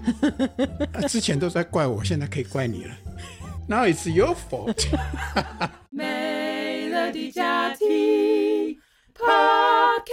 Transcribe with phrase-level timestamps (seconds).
[0.92, 2.94] 啊，之前都在怪我，现在可以怪你了。
[3.68, 4.86] Now it's your fault。
[5.90, 7.86] 美乐的家庭
[9.14, 10.10] Podcast。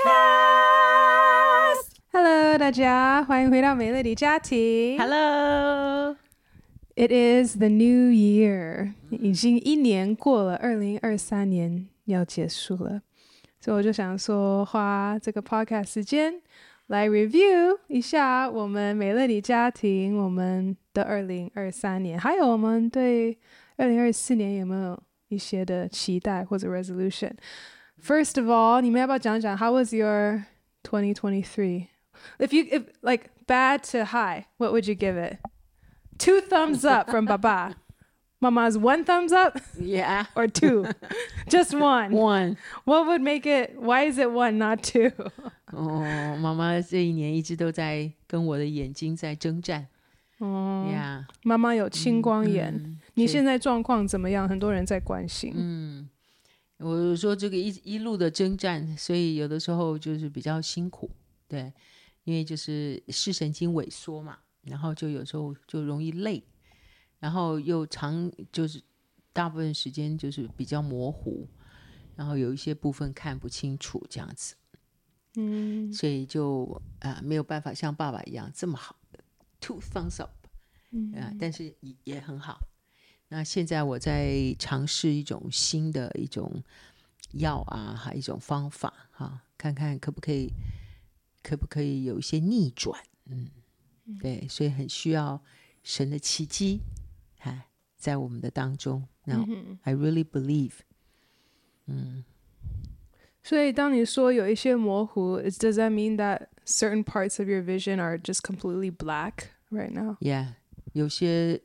[2.12, 4.98] Hello，大家欢迎回到美乐的家庭。
[5.00, 6.16] Hello。
[6.96, 13.02] It is the new year，已经一年过了，二零二三年要结束了，
[13.62, 16.42] 所以我就想说，花这个 podcast 时间
[16.89, 23.39] 来 review 一下我们美乐的家庭，我们的二零二三年，还有我们对
[23.77, 30.45] 二零二四年有没有一些的期待或者 resolution？First of all，你们要不要讲讲 How was your
[30.85, 37.77] 2023？If you if like bad to high，what would you give it？Two thumbs up from Baba.
[38.40, 39.60] Mama's one thumbs up?
[39.80, 40.26] Yeah.
[40.36, 40.86] Or two?
[41.50, 42.12] Just one.
[42.12, 42.58] One.
[42.86, 45.12] What would make it, why is it one, not two?
[45.74, 49.88] 哦，妈妈这一年一直都在跟我的眼睛在征战。
[50.38, 52.72] 哦呀，妈妈有青光眼。
[52.74, 54.48] 嗯，你现在状况怎么样？
[54.48, 55.52] 很多人在关心。
[55.56, 56.08] 嗯，
[56.78, 61.10] 我说这个一一路的征战，所以有的时候就是比较辛苦，
[61.48, 61.74] 对，
[62.24, 64.38] 因为就是视神经萎缩嘛。
[64.64, 66.44] 然后就有时候就容易累，
[67.20, 68.82] 然后又长就是
[69.34, 71.48] 大部分时间就是比较模糊，
[72.16, 74.56] 然后有一些部分看不清楚这样子，
[75.36, 76.66] 嗯，所以就
[77.00, 79.20] 啊、呃、没有办法像爸爸一样这么好的
[79.60, 80.32] two thumbs up，
[80.92, 82.60] 嗯但是也也很好。
[83.30, 86.64] 那现在我在尝试一种新的一种
[87.34, 90.52] 药啊，还一种方法哈、啊，看看可不可以
[91.44, 93.50] 可不可以有一些逆转，嗯。
[94.22, 95.44] 对，所以很需要
[95.84, 96.97] 神的奇迹，哎，
[97.97, 99.07] 在我们的当中。
[99.25, 100.75] Now、嗯、I really believe，
[101.87, 102.25] 嗯。
[103.43, 110.17] 所以当你说有一些模糊，Does that mean that certain parts of your vision are just completely black right now?
[110.21, 110.55] Yeah，
[110.93, 111.63] 有些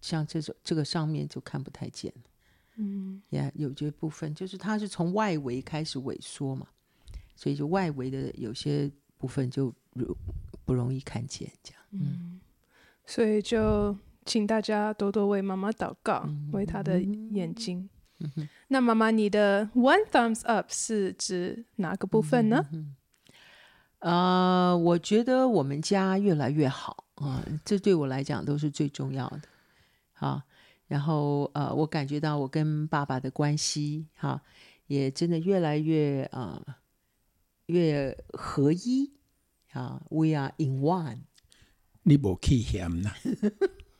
[0.00, 2.12] 像这种这个上面就看不太见。
[2.76, 3.22] 嗯。
[3.30, 6.68] Yeah，有些部分就是它是从外围开始萎缩嘛，
[7.36, 10.16] 所以就外围的有些部分就如。
[10.64, 12.40] 不容易看见，这样，嗯，
[13.04, 13.94] 所以就
[14.27, 17.89] 请大家多多为妈妈祷告，嗯、为她的眼睛。
[18.67, 22.65] 那妈妈，你的 one thumbs up 是指哪个部分呢？
[22.71, 22.95] 嗯、
[23.99, 29.41] 呃，我觉得我们家越来越好啊、呃，这对我来讲都是最重要的。
[30.13, 30.41] 好，
[30.87, 34.41] 然后呃，我感觉到我跟爸爸的关系，哈，
[34.87, 36.75] 也真的越来越啊、呃，
[37.67, 39.13] 越合一。
[39.73, 41.19] 啊、uh,，We are in one。
[42.01, 43.11] 你不气嫌呐？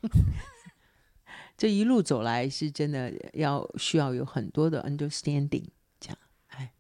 [1.57, 5.67] 这一路走来是真的要需要有很多的 understanding，
[6.01, 6.19] 这样。
[6.49, 6.73] 哎，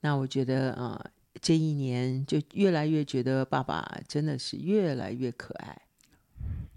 [0.00, 1.10] 那我觉得啊、呃，
[1.40, 5.82] 这一年就越来越觉得爸爸真的是越来越可爱。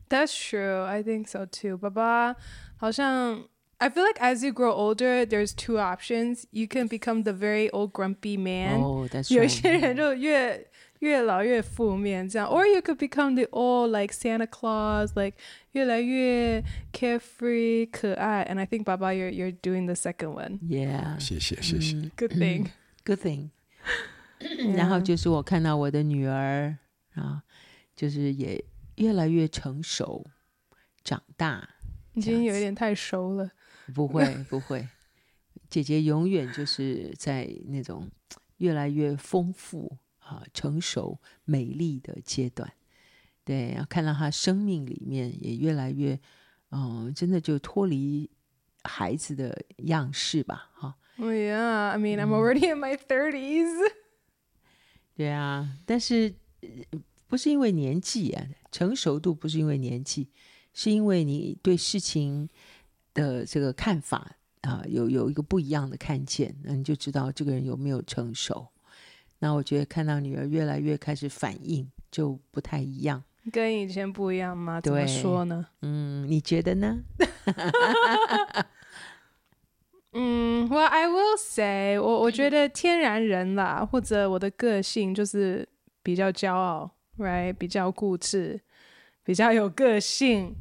[0.10, 1.78] That's true, I think so too.
[1.78, 2.36] 爸爸
[2.78, 6.46] 好像，I feel like as you grow older, there's two options.
[6.50, 8.82] You can become the very old grumpy man.
[8.82, 9.36] Oh, that's right.
[9.36, 10.66] 有些人就越
[11.03, 15.37] 越老越负面，这样，or you could become the old like Santa Claus, like
[15.73, 18.47] 越来越 carefree 可爱。
[18.49, 20.61] And I think 爸爸，you're you're doing the second one.
[20.61, 22.11] Yeah，谢谢谢谢。
[22.17, 22.69] Good thing,
[23.05, 23.51] good thing。
[24.77, 26.79] 然后就是我看到我的女儿
[27.15, 27.43] 啊，
[27.97, 28.65] 就是也
[28.95, 30.25] 越来越成熟，
[31.03, 31.69] 长大，
[32.15, 33.51] 已经有一点太熟了。
[33.93, 34.87] 不会不会，
[35.69, 38.09] 姐姐永远就是在那种
[38.59, 39.99] 越来越丰富。
[40.33, 42.73] 啊，成熟美丽的阶段，
[43.45, 46.19] 对，然后看到他生命里面也越来越，
[46.71, 48.31] 嗯、呃，真的就脱离
[48.85, 50.97] 孩子的样式吧，哈。
[51.19, 53.93] Oh yeah, I mean, I'm already in my thirties。
[55.15, 56.35] 对啊，但是
[57.27, 60.31] 不是因为年纪啊，成熟度不是因为年纪，
[60.73, 62.49] 是因为你对事情
[63.13, 68.72] 的这个看法啊，有有一个不一样的看见，那你就知道这个人有没有成熟。
[69.43, 73.21] 那我觉得看到女儿越来越开始反应，就不太一样，
[73.51, 74.81] 跟以前不一样吗？
[74.81, 75.67] 怎么说呢？
[75.83, 77.03] 嗯，你觉得呢？
[80.15, 85.69] 嗯，Well, I will say，我我觉得天然人啦，或者我的个性就是
[86.05, 86.89] 比较骄傲，
[87.19, 87.53] right？
[87.55, 88.61] 比较固执，
[89.25, 90.55] 比较有个性。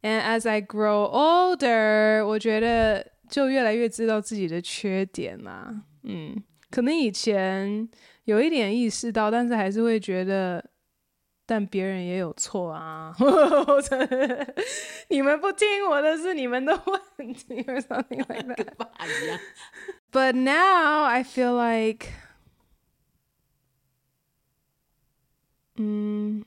[0.00, 5.82] And as I grow older，我觉得就越来越知道自己的缺点啦。
[6.04, 7.90] 嗯，可能以前。
[8.24, 10.64] 有一点意识到，但是还是会觉得，
[11.44, 13.14] 但别人也有错啊！
[15.10, 19.40] 你们不听我的是你们的问题，or something like that。
[20.12, 22.06] But now I feel like，
[25.76, 26.44] 嗯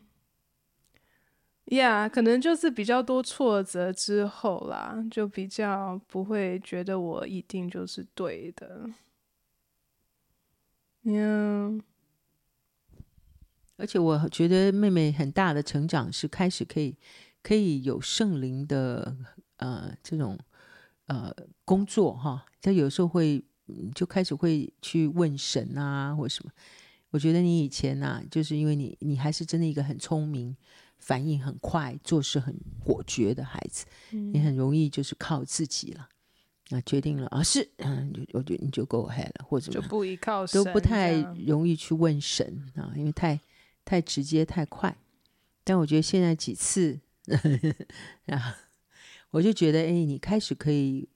[1.65, 8.89] ，，Yeah，可能就是比较多挫折之后啦，就比较不会觉得我一定就是对的。
[11.05, 11.81] Yeah，
[13.77, 16.97] 而且我觉得妹妹很大的成长是开始可以
[17.43, 19.15] 可以有圣灵的
[19.57, 20.35] 呃这种
[21.05, 21.31] 呃
[21.63, 23.45] 工作哈，她有时候会
[23.93, 26.51] 就开始会去问神啊或什么。
[27.11, 30.57] 我觉得你以前呐、啊，就是因为你你还是真的一个很聪明、
[30.97, 36.09] 反应很快、做事很果决的孩子，嗯、你很容易就是靠自己了。
[36.69, 41.13] 那决定了啊，是嗯，我觉得你就 go ahead 了，或者就不依靠神，都不太
[41.45, 43.39] 容易去问神啊，因为太
[43.85, 44.97] 太直接太快。
[45.63, 46.99] 但我觉得现在几次
[48.25, 48.57] 啊，
[49.29, 51.07] 我就觉得哎，你开始可以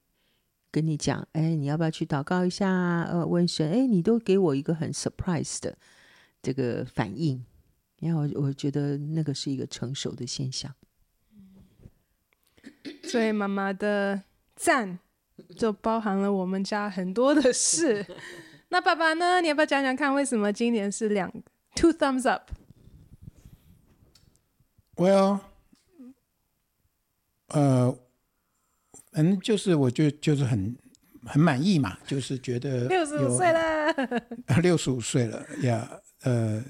[0.70, 3.04] 跟你讲，哎，你要不要去祷告一下？
[3.06, 5.76] 呃，问神，哎，你都给我一个很 surprise 的
[6.44, 7.44] 这个反应，
[8.02, 10.72] 然后我我觉得那个是一个成熟的现象。
[13.04, 14.22] 所以妈妈的
[14.56, 15.00] 赞。
[15.58, 18.06] 就包含了我们家很多的事。
[18.72, 19.42] 那爸爸呢？
[19.42, 21.32] 你要不要讲讲看，为什么今年是两
[21.76, 22.30] two thumbs
[24.96, 25.40] up？Well，
[27.48, 27.98] 呃，
[29.12, 30.78] 反正就是我就就是很
[31.26, 33.94] 很满意嘛，就是觉得六十五岁了，
[34.62, 35.90] 六十五岁了呀，
[36.22, 36.64] 呃，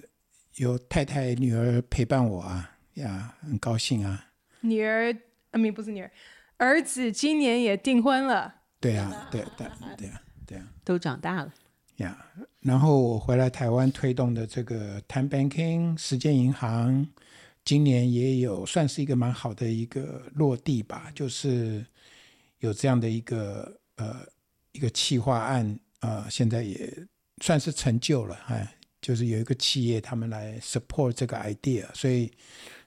[0.55, 4.27] 有太太女儿陪伴我啊，呀，很高兴啊。
[4.61, 5.13] 女儿，
[5.51, 6.09] 啊，没不是女儿，
[6.57, 8.58] 儿子今年也订婚了。
[8.79, 9.67] 对啊，对对
[9.97, 11.53] 对啊，对啊，都长大了
[11.97, 12.17] 呀。
[12.37, 17.07] Yeah, 然后我回来台湾推动的这个 Time Banking 时间银行，
[17.65, 21.85] 今年也有算是一个蛮好的一个落地吧，就是
[22.59, 24.25] 有这样的一个呃
[24.71, 27.05] 一个企划案呃，现在也
[27.43, 32.31] 算是成就了哎，就是有一个企业他们来 support 这个 idea，所以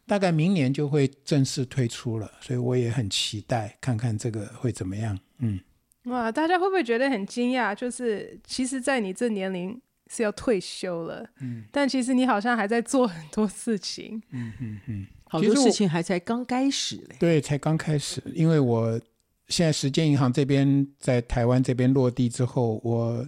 [0.06, 5.60] 大概明年就会正式推出了，所以我也很期待看看这个会怎么样，嗯。
[6.04, 7.74] 哇，大家会不会觉得很惊讶？
[7.74, 17.16] 就是其实，在你这年龄是要退休了，嗯，但其实你好像还在做很多事情，嗯嗯嗯，好多事情还才刚开始嘞。
[17.20, 18.20] 对，才刚开始。
[18.34, 19.00] 因为我
[19.48, 23.24] 现在时间银行这边在台湾这边落地之后，我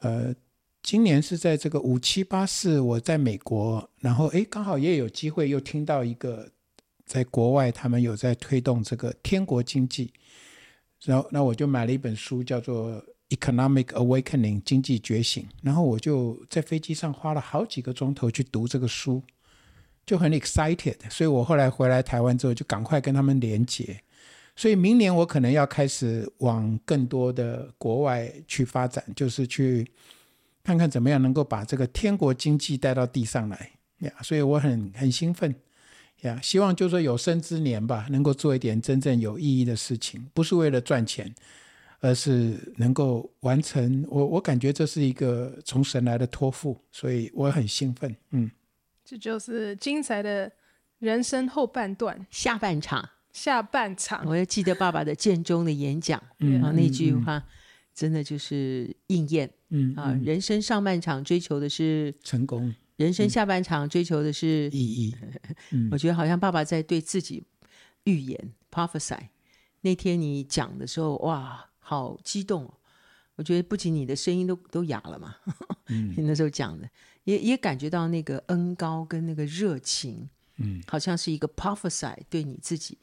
[0.00, 0.34] 呃，
[0.82, 6.50] 今年是在这个五七八四，我在美国，然后哎，刚好也有机会又听到一个
[7.06, 10.12] 在国外他们有在推动这个天国经济。
[11.04, 12.90] 然后，那我就买了一本书，叫做
[13.28, 15.46] 《Economic Awakening》经济觉醒。
[15.62, 19.22] 然后我就在飞机上花了好几个钟头去读这个书，
[20.06, 20.96] 就很 excited。
[21.10, 24.00] 所以我后来回来台湾之后，就赶快跟他们连接。
[24.56, 29.86] 所以明年我可能要开始往更多的国外去发展，就是去
[30.62, 34.12] 看看怎么样能够把这个天国经济带到地上来呀。
[34.22, 35.54] 所以我很很兴奋。
[36.28, 41.34] 呀，希望就是说有生之年吧，能够做一点真正有意义的事情，不是为了赚钱，
[42.00, 44.04] 而是能够完成。
[44.08, 48.14] 我我感觉这是一个从神来的托付，所以我很兴奋。
[48.30, 48.50] 嗯，
[49.04, 50.50] 这就是精彩的
[50.98, 54.24] 人生后半段，下半场，下半场。
[54.26, 57.42] 我要记得爸爸的建中的演讲， 嗯，啊，那句话
[57.94, 59.50] 真的就是应验。
[59.70, 62.74] 嗯啊，人生上半场追求的是成功。
[62.96, 65.16] 人生下半场追求的是意义。
[65.72, 67.42] 嗯、我觉得好像爸爸在对自己
[68.04, 69.18] 预言 prophesy。
[69.80, 72.72] 那天你讲的时候，哇，好激动！
[73.34, 75.34] 我觉得不仅你的声音都都哑了嘛。
[75.86, 76.88] 嗯、 你那时候讲的，
[77.24, 80.28] 也也感觉到那个恩高跟那个热情。
[80.58, 82.96] 嗯，好像是一个 prophesy，对你自己，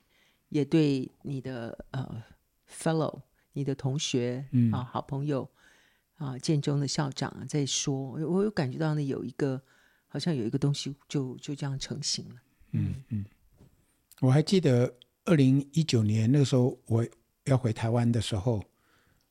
[0.48, 2.24] 也对你的呃
[2.74, 5.50] fellow，你的同学、嗯、啊，好朋友
[6.16, 9.62] 啊，建中的校长在说，我有感觉到呢有一个。
[10.12, 12.36] 好像有一个东西就就这样成型了。
[12.72, 13.26] 嗯嗯，
[14.20, 17.08] 我还记得二零一九年那个时候，我
[17.46, 18.62] 要回台湾的时候，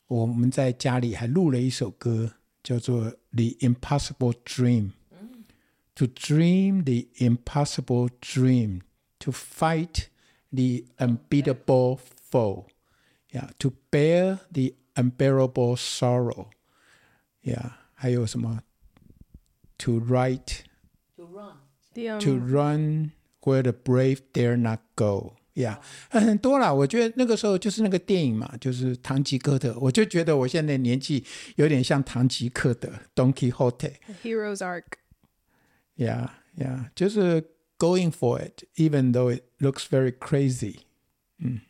[0.07, 2.33] 我们在家里还录了一首歌，
[2.63, 4.89] 叫做《The Impossible Dream》。
[5.97, 8.81] To dream the impossible dream,
[9.19, 10.09] to fight
[10.51, 12.69] the unbeatable foe,
[13.31, 16.49] yeah, to bear the unbearable sorrow,
[17.43, 18.63] yeah，还有什么
[19.79, 20.61] ？To write
[21.96, 25.80] To run where the brave dare not go，呀、
[26.12, 26.74] yeah，很多啦。
[26.74, 29.72] 我觉得那个时候就是那个电影嘛，就是《唐吉诃德》。
[29.80, 31.24] 我就觉得我现在年纪
[31.56, 34.84] 有点像唐吉诃德 （Don Quixote）。Hero's arc。
[35.96, 37.42] 呀呀，就是
[37.80, 40.80] going for it，even though it looks very crazy。
[41.38, 41.62] 嗯。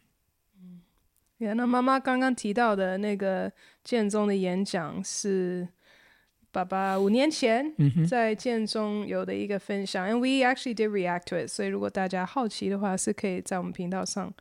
[1.38, 3.52] 呀，那妈妈刚刚提到的那个
[3.84, 5.68] 建中的演讲是。
[6.53, 7.73] 爸爸五年前
[8.09, 11.49] 在建中有的一个分享、mm hmm.，and we actually did react to it。
[11.49, 14.33] 所以如果大家好奇的话，是可以在我们频道上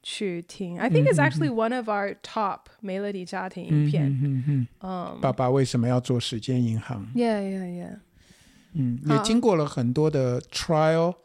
[0.00, 0.78] 去听。
[0.78, 4.06] I think it's actually one of our top 美乐蒂家庭影片。
[4.06, 5.18] 嗯嗯嗯。
[5.20, 7.98] 爸爸为什么要做时间银行？Yeah, yeah, yeah。
[8.74, 11.16] 嗯，也经过了很多的 trial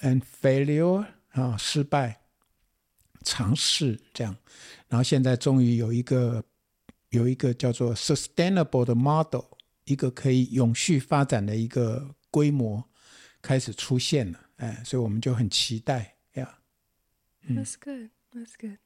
[0.00, 2.22] and failure 啊，失败、
[3.22, 4.34] 尝试这样，
[4.88, 6.42] 然后现在终于有一个。
[7.10, 9.44] 有一个叫做 sustainable 的 model，
[9.84, 12.84] 一个可以永续发展的一个规模
[13.40, 16.58] 开始出现了，哎，所以我们就很期待呀。
[17.48, 18.78] That's good, that's good。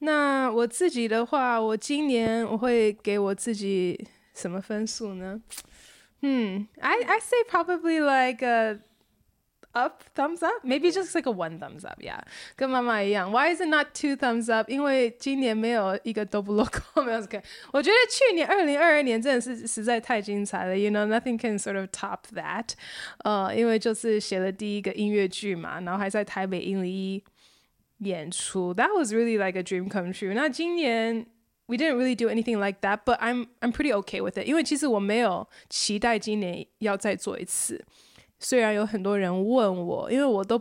[0.00, 5.40] 那我自己的话，我今年我会给我自己什么分数呢？
[6.20, 8.80] 嗯，I I say probably like a
[9.73, 12.19] Up, thumbs up, maybe just like a one thumbs up, yeah，
[12.55, 13.31] 跟妈妈一样。
[13.31, 14.67] Why is it not two thumbs up？
[14.67, 17.39] 因为今年没有一个都不落空，没有 OK。
[17.71, 22.71] 我觉得去年二零二二年真的是实在太精彩了，You know, nothing can sort of top that。
[23.19, 27.23] 呃，因为就是写了第一个音乐剧嘛，然后还在台北一零一
[27.99, 30.33] 演出，That was really like a dream come true。
[30.33, 31.27] 那今年
[31.67, 34.47] we didn't really do anything like that, but I'm I'm pretty okay with it。
[34.47, 37.85] 因为其实我没有期待今年要再做一次。
[38.40, 40.60] 虽然有很多人问我，因为我都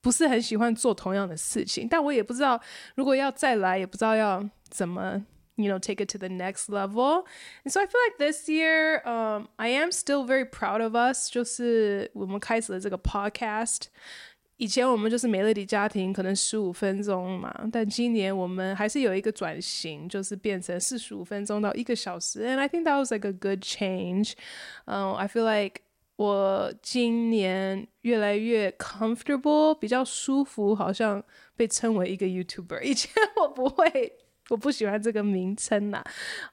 [0.00, 2.60] 不是很喜欢做同样的事情，但我也不知道
[2.94, 5.24] 如果要再来，也不知道要怎么
[5.56, 7.24] ，you know, take it to the next level.
[7.64, 11.28] And so I feel like this year, um, I am still very proud of us.
[11.30, 13.86] 就是我们开始了这个 podcast，
[14.56, 22.46] 以前我们就是美乐蒂家庭，可能十五分钟嘛，但今年我们还是有一个转型，就是变成四十五分钟到一个小时。
[22.46, 24.34] And I think that was like a good change.
[24.86, 25.82] Um, I feel like
[26.18, 31.22] 我今年越来越 comfortable，比较舒服，好像
[31.54, 32.82] 被称为一个 YouTuber。
[32.82, 34.12] 以前我不会，
[34.48, 36.02] 我不喜欢这个名称呐。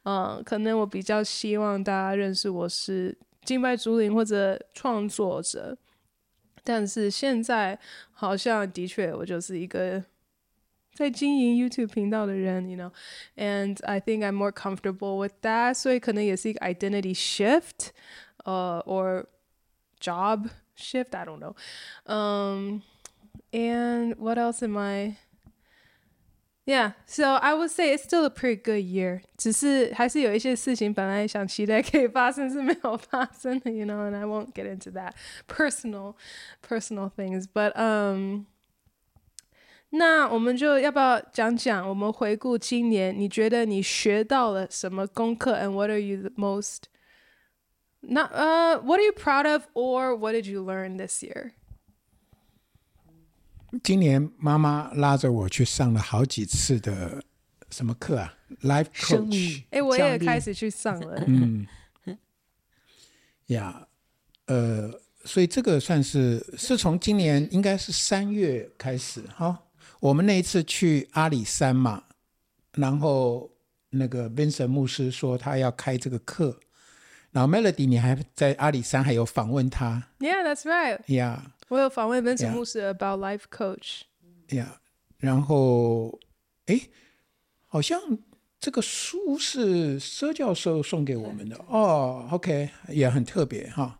[0.04, 5.76] 嗯，可能我比较希望大家认识我是敬拜主灵或者创作者。
[6.64, 7.80] 但是现在
[8.12, 10.04] 好像的确，我就是一个
[10.94, 15.74] 在经营 YouTube 频道的人，you know，and I think I'm more comfortable with that。
[15.74, 17.90] 所以可能也是一个 identity shift，
[18.44, 19.26] 呃，or
[20.00, 21.15] job shift.
[21.15, 21.55] I don't know.
[22.07, 22.83] Um,
[23.53, 25.17] and what else am I?
[26.67, 29.23] Yeah, so I would say it's still a pretty good year.
[29.37, 35.15] 只是还是有一些事情本来想期待可以发生是没有发生的，you know, and I won't get into that
[35.49, 36.15] personal,
[36.62, 37.47] personal things.
[37.53, 38.45] But um,
[39.89, 41.89] 那我们就要不要讲讲？
[41.89, 45.57] 我们回顾今年，你觉得你学到了什么功课？
[45.57, 46.83] And what are you the most
[48.08, 51.54] 那呃、uh,，What are you proud of, or what did you learn this year？
[53.84, 57.24] 今年妈妈拉着我去上了好几次的
[57.72, 59.64] 什么课啊？Life Coach。
[59.72, 61.24] 哎，我也开始去上了。
[61.26, 61.68] 嗯。
[63.48, 63.88] 呀
[64.48, 69.64] ，yeah, 呃，所以这个算是是从今年应该是三月开始哈。
[70.00, 72.04] 我们那一次去阿里山嘛，
[72.74, 73.52] 然后
[73.90, 76.60] 那个 Vincent 牧师说他要开这个课。
[77.36, 81.01] 然后 Melody，你还在阿里山还有访问他？Yeah, that's right.
[81.06, 84.04] Yeah，我有访问 Vincent 牧师 about life coach.
[84.48, 84.68] Yeah，
[85.18, 86.18] 然后
[86.68, 86.80] 哎，
[87.68, 88.00] 好像
[88.58, 92.25] 这个书是佘教授送给我们的哦。
[92.32, 94.00] OK，也很特别哈。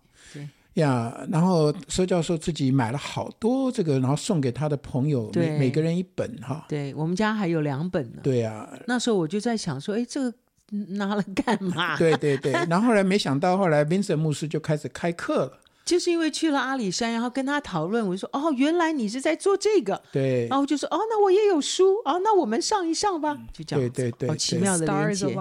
[0.76, 6.66] 呀，然后佘教授自己买了好多这个，然后送给他的朋友，每每个人一本哈。
[6.70, 8.22] 对，我们家还有两本呢。
[8.24, 10.38] 对呀，那时候我就在想说，哎，这个。
[10.98, 11.98] 拿了干嘛？
[12.00, 25.36] 对对对，然后后来没想到，后来 Vincent 牧师就开始开课了， 就是因为去了阿里山，然后跟他讨论，我就说哦，原来你是在做这个，对，然后就说哦，那我也有书，哦，那我们上一上吧，就这样，对对对，好奇妙的连接，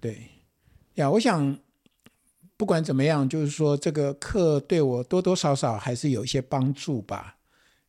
[0.00, 0.30] 对。
[0.94, 1.58] 呀，我想
[2.56, 7.36] 不管怎么样，就是说这个课对我多多少少还是有一些帮助吧，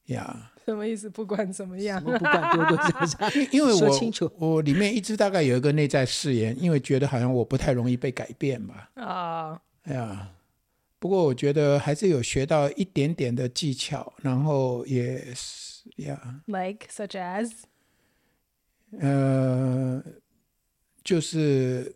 [0.08, 0.52] 呀。
[0.68, 1.10] 什么意思？
[1.10, 8.92] 不管怎么样，么不管多多少少， 因为我我里面一直大概有一个内在誓言，因为觉得好像我不太容易被改变吧。
[8.96, 9.60] 啊，oh.
[9.84, 10.30] 哎呀，
[11.00, 16.42] 不过我觉得还是有学到一点点的技巧，然后也是呀。
[16.48, 17.52] Like such as，
[19.00, 20.04] 呃，
[21.02, 21.96] 就是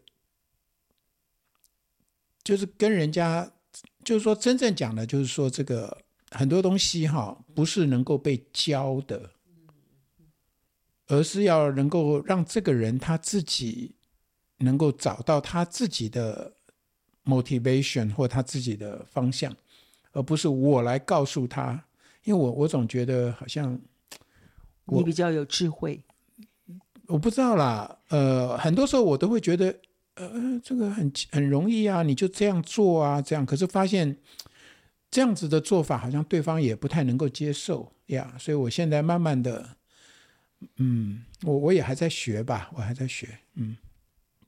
[2.42, 3.51] 就是跟人家，
[4.06, 5.98] 就是说真正讲的，就是说这个。
[6.32, 9.32] 很多东西哈，不是能够被教的，
[11.08, 13.94] 而是要能够让这个人他自己
[14.58, 16.54] 能够找到他自己的
[17.26, 19.56] motivation 或他自己的方向，
[20.14, 21.84] 而不是我来告诉他。
[22.24, 23.80] 因为我我总觉得好像
[24.86, 26.00] 我你比较有智慧，
[27.08, 27.98] 我不知道啦。
[28.10, 29.76] 呃，很多时候我都会觉得，
[30.14, 33.44] 呃，这个很很容易啊，你就这样做啊，这样。
[33.44, 34.16] 可是发现
[35.12, 39.75] 这样子的做法好像对方也不太能够接受呀，所以我现在慢慢的，
[40.77, 43.77] 嗯，我我也还在学吧，我还在学，嗯。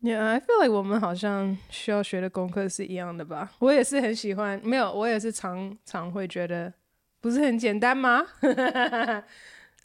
[0.01, 3.51] Yeah, I feel like 我们好像需要学的功课是一样的吧？
[3.59, 6.73] 我也是很喜欢，没有，我也是常常会觉得
[7.21, 8.25] 不是很简单吗？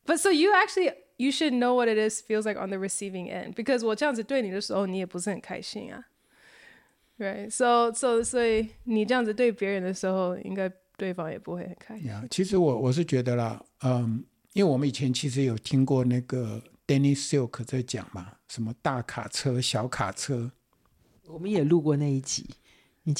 [0.06, 3.30] But so you actually you should know what it is feels like on the receiving
[3.30, 6.06] end because 我这样子对你的时候，你也不是很开心啊
[7.18, 7.50] ，right?
[7.50, 12.10] So so 所以你这样子对别人的时候，应该对方也不会很开心。
[12.10, 16.62] Yeah, 其实我我是觉得啦，嗯，因为我们以前其实有听过那个。
[16.88, 20.50] Danny Silk 在讲嘛，什么大卡车、小卡车，
[21.26, 22.46] 我们也录过那一集。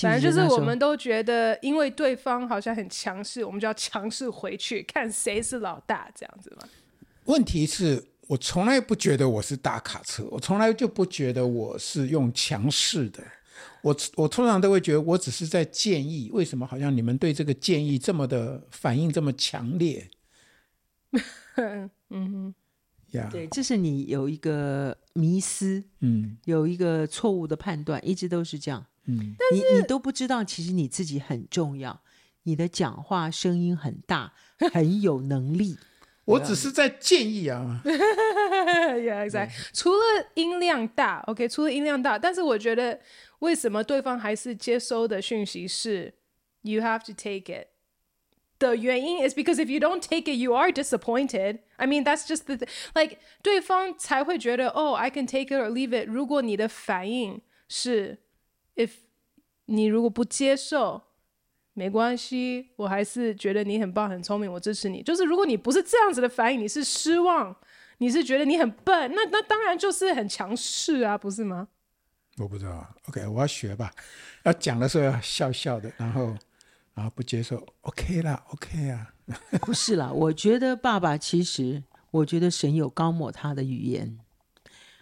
[0.01, 6.67] 反正就是我们都觉得，因为对方好像很强势，我们就要强势回去，看谁是老大，这样子嘛。
[7.27, 13.23] 问题是我从来不觉得我是大卡车，我从来就不觉得我是用强势的。
[13.83, 16.31] 我我通常都会觉得，我只是在建议。
[16.33, 20.09] 为什么好像你们对这个建议这么的反应这么强烈？
[21.57, 22.55] 嗯哼。
[23.11, 23.31] Yeah.
[23.31, 32.03] 对，这是你有一个迷思，嗯，有一个错误的判断，一直都是这样，嗯，你你都不知道，其实你自己很重要，
[32.43, 34.35] 你的讲话声音很大，
[34.71, 35.79] 很有能力。
[36.29, 39.53] 我只是在建议啊， Yeah, exactly.
[39.73, 40.03] 除了
[40.35, 43.01] 音量大，OK，除了音量大，但是我觉得
[43.41, 46.15] 为什么对方还是接收的讯息是
[46.63, 47.69] You have to take it。
[48.59, 51.61] 的原因 is because if you don't take it, you are disappointed.
[51.77, 55.91] I mean, that's just the th like 对方才会觉得 oh, I can take it or leave
[55.91, 56.09] it.
[56.09, 58.19] 如果你的反应是
[58.75, 58.91] if
[59.67, 61.03] 你如果不接受，
[61.75, 65.05] 没关系，我还是觉得你很棒、很聪明，我支持你。
[65.05, 67.55] 就是如果你不是这样子的反应，你是失望，
[67.99, 71.69] 你是觉得你很笨，那那当然就是很强势啊，不是吗？
[72.39, 73.93] 我不知道，OK，我要学吧。
[74.45, 76.37] 要讲的时候要笑笑的，然后。
[76.95, 79.15] 然后，不接受，OK 啦，OK 啊，
[79.63, 84.19] 不是啦，我觉得爸爸其实，我觉得神有高抹他的语言，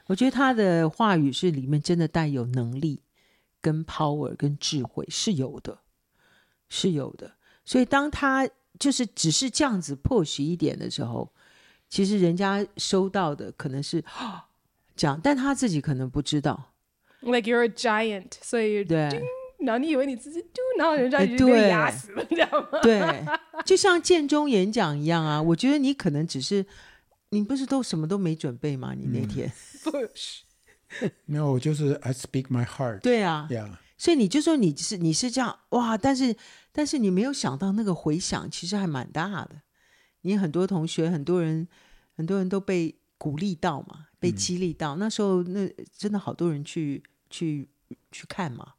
[0.05, 3.01] 我觉得他的话语是里面真的带有能力、
[3.63, 5.79] 跟 power、跟智慧是有的，
[6.69, 7.33] 是有的。
[7.65, 8.47] 所以当他
[8.79, 11.33] 就是只是这样子 push 一点的时候，
[11.89, 14.05] 其实人家收到的可能是
[14.95, 16.75] 这样，但他自己可能不知道。
[17.27, 19.23] Like you're a giant，所以对。
[19.59, 22.79] 然后你以为你自己嘟，然后人家已经被压死了，这样吗？
[22.83, 23.25] 对，
[23.65, 25.41] 就像建中演讲一样啊。
[25.41, 26.65] 我觉得你可能只是，
[27.31, 28.93] 你不是都什么都没准备吗？
[28.95, 29.51] 你那天
[29.83, 30.45] 不是，
[31.25, 33.01] 没有，我就是 I speak my heart。
[33.01, 33.71] 对啊，Yeah。
[33.97, 36.37] 所以你就说你是你是这样哇，但是
[36.71, 39.63] 但是你没有想到那个回响其实还蛮大的。
[40.21, 41.67] 你很多同学很多人
[42.15, 44.97] 很多人都被鼓励到嘛，被激励到。
[44.97, 47.69] 嗯、那时候那真的好多人去去
[48.11, 48.75] 去看嘛。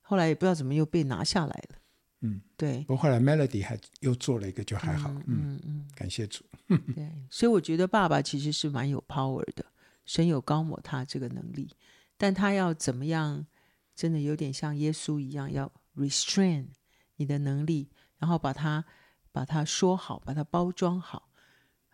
[0.00, 1.78] 后来也不知道怎么又被拿下来了，
[2.20, 2.80] 嗯，对。
[2.80, 6.44] 不过后来 Melody 还又做了一个，就还好，嗯嗯嗯，感谢主。
[6.94, 9.64] 对，所以我觉得爸爸其实是蛮有 power 的，
[10.04, 11.70] 神有高抹他这个能力，
[12.16, 13.46] 但他要怎么样，
[13.94, 16.66] 真的有点像耶稣一样，要 restrain
[17.16, 18.84] 你的能力，然后把它
[19.30, 21.30] 把它说好，把它包装好，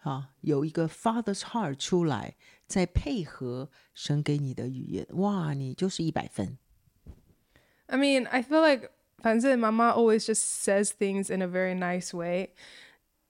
[0.01, 2.35] 啊，有一个 Father's heart 出来，
[2.67, 6.57] 再配合神给你的语言，哇，你就是一百分。
[7.87, 12.49] I mean, I feel like 反正妈妈 always just says things in a very nice way.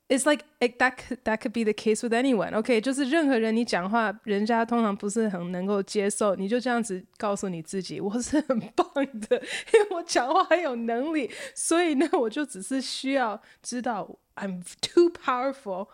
[0.10, 2.54] It's like it, that could, that could be the case with anyone.
[2.54, 9.41] OK，就是任何人你讲话，人家通常不是很能够接受，你就这样子告诉你自己，我是很棒的，
[9.73, 15.88] 因为我讲话很有能力，所以呢，我就只是需要知道 I'm too powerful，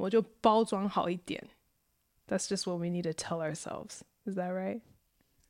[0.00, 1.42] 我就包装好一点。
[2.26, 4.00] That's just what we need to tell ourselves.
[4.24, 4.80] Is that right?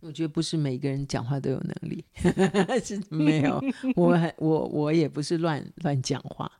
[0.01, 2.05] 我觉得不是每个人讲话都有能力，
[2.83, 3.63] 是 没有。
[3.95, 6.51] 我我我也不是乱乱讲话。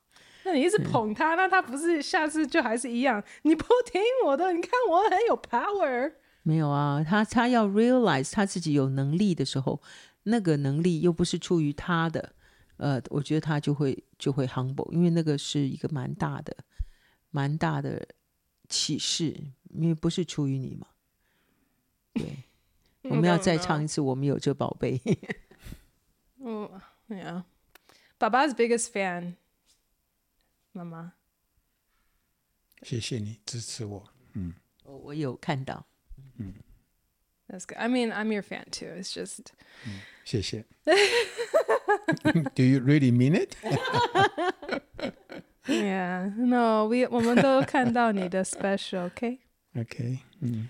[0.45, 3.23] 那你一直捧他，嗯、那他不是下次就还是一样？
[3.43, 6.13] 你不听我的，你看我很有 power。
[6.43, 9.81] 没有啊，他他要 realize 他自己有能力的时候，
[10.25, 12.35] 那个能力又不是出于他的，
[12.77, 16.55] 呃，我觉得他就会就会 humble，因为那个是一个蛮大的
[17.31, 18.07] 蛮大的
[18.69, 19.37] 启示，
[19.71, 20.87] 因为不是出于你嘛，
[22.15, 22.45] 对。
[23.03, 25.01] 我们要再唱一次，我们有这宝贝。
[26.39, 26.71] 嗯，
[28.19, 29.37] 爸爸 's biggest fan，
[30.73, 31.15] 妈妈，
[32.83, 34.07] 谢谢你支持我。
[34.35, 35.87] 嗯，我我有看到。
[36.37, 36.53] 嗯
[37.49, 37.79] ，That's good.
[37.79, 38.89] I mean, I'm your fan too.
[38.89, 39.47] It's just，
[39.87, 40.67] 嗯，谢谢。
[42.55, 43.57] Do you really mean it?
[45.71, 46.31] Yeah.
[46.37, 49.11] No, we 我们都看到你的 special.
[49.11, 49.39] Okay.
[49.75, 50.19] Okay.
[50.41, 50.69] 嗯。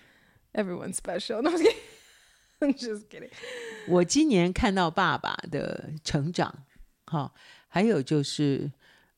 [0.52, 1.42] Everyone's special.
[1.42, 2.74] No, I'm kidding.
[2.76, 3.30] Just kidding。
[3.88, 6.52] 我今年看到爸爸的成长，
[7.06, 7.32] 哈，
[7.68, 8.70] 还有就是，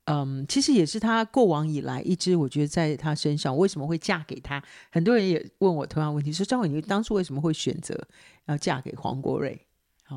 [0.04, 4.62] 嗯，其实也是他过往以来一直，我觉得在他身上，为什么会嫁给他？
[4.90, 7.98] 很多人也问我同样问题，说张伟，你当初为什么会选择
[8.46, 9.66] 要嫁给黄国瑞？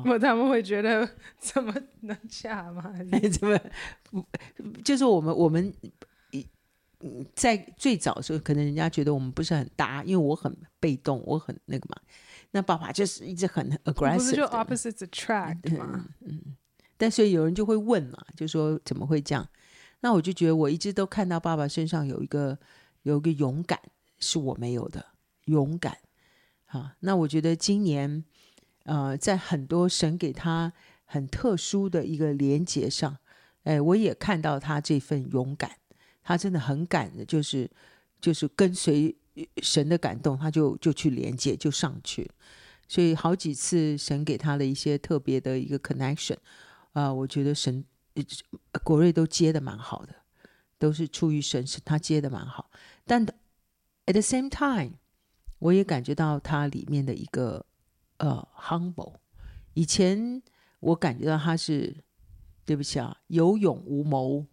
[0.04, 2.92] 我他们会觉得怎么能嫁吗？
[3.32, 3.58] 怎么？
[4.84, 5.72] 就是我们我们
[7.34, 11.96] 在最早的时候，可能人家觉得我们不是很搭，因为我很被动，我很那个嘛。
[12.50, 16.06] 那爸爸就是一直很 aggressive，不是就 opposites attract 吗？
[16.20, 16.56] 嗯，嗯。
[16.96, 19.46] 但所以有人就会问嘛，就说怎么会这样？
[20.00, 22.58] 那我就觉得我一直都看到爸爸身上有一个
[23.02, 23.78] 有一个勇敢，
[24.18, 25.04] 是我没有的
[25.44, 25.98] 勇敢。
[26.64, 28.24] 好，那我觉得今年。
[28.86, 30.72] 呃，在很多神给他
[31.04, 33.16] 很特殊的一个连接上，
[33.64, 35.70] 哎，我也看到他这份勇敢，
[36.22, 37.68] 他真的很敢的，就是
[38.20, 39.16] 就是跟随
[39.60, 42.30] 神的感动，他就就去连接，就上去。
[42.86, 46.36] 所以好几次神给他的一些特别的一个 connection，
[46.92, 50.14] 啊、呃，我觉得神呃国瑞都接的蛮好的，
[50.78, 52.70] 都是出于神，是他接的蛮好。
[53.04, 53.26] 但
[54.06, 54.92] at the same time，
[55.58, 57.66] 我也感觉到他里面的一个。
[58.18, 59.14] 呃、uh，humble，
[59.74, 60.42] 以前
[60.80, 62.04] 我感觉到他是，
[62.64, 64.46] 对不起啊，有勇无谋。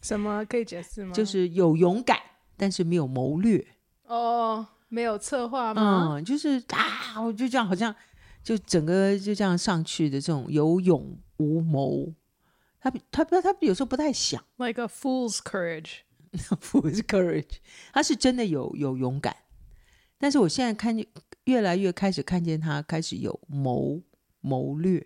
[0.00, 1.12] 什么可以解释吗？
[1.12, 2.18] 就是有勇敢，
[2.56, 3.64] 但是没有谋略。
[4.04, 6.16] 哦，oh, 没有策划吗？
[6.16, 7.94] 嗯，就是啊，我就这样，好像
[8.42, 12.12] 就整个就这样上去的这种有勇无谋。
[12.80, 17.58] 他他他他有时候不太想，like a fool's courage，fool's courage，
[17.92, 19.36] 他是真的有有勇敢。
[20.18, 21.06] 但是我现在看见。
[21.44, 24.00] 越来越开始看见他开始有谋
[24.40, 25.04] 谋略，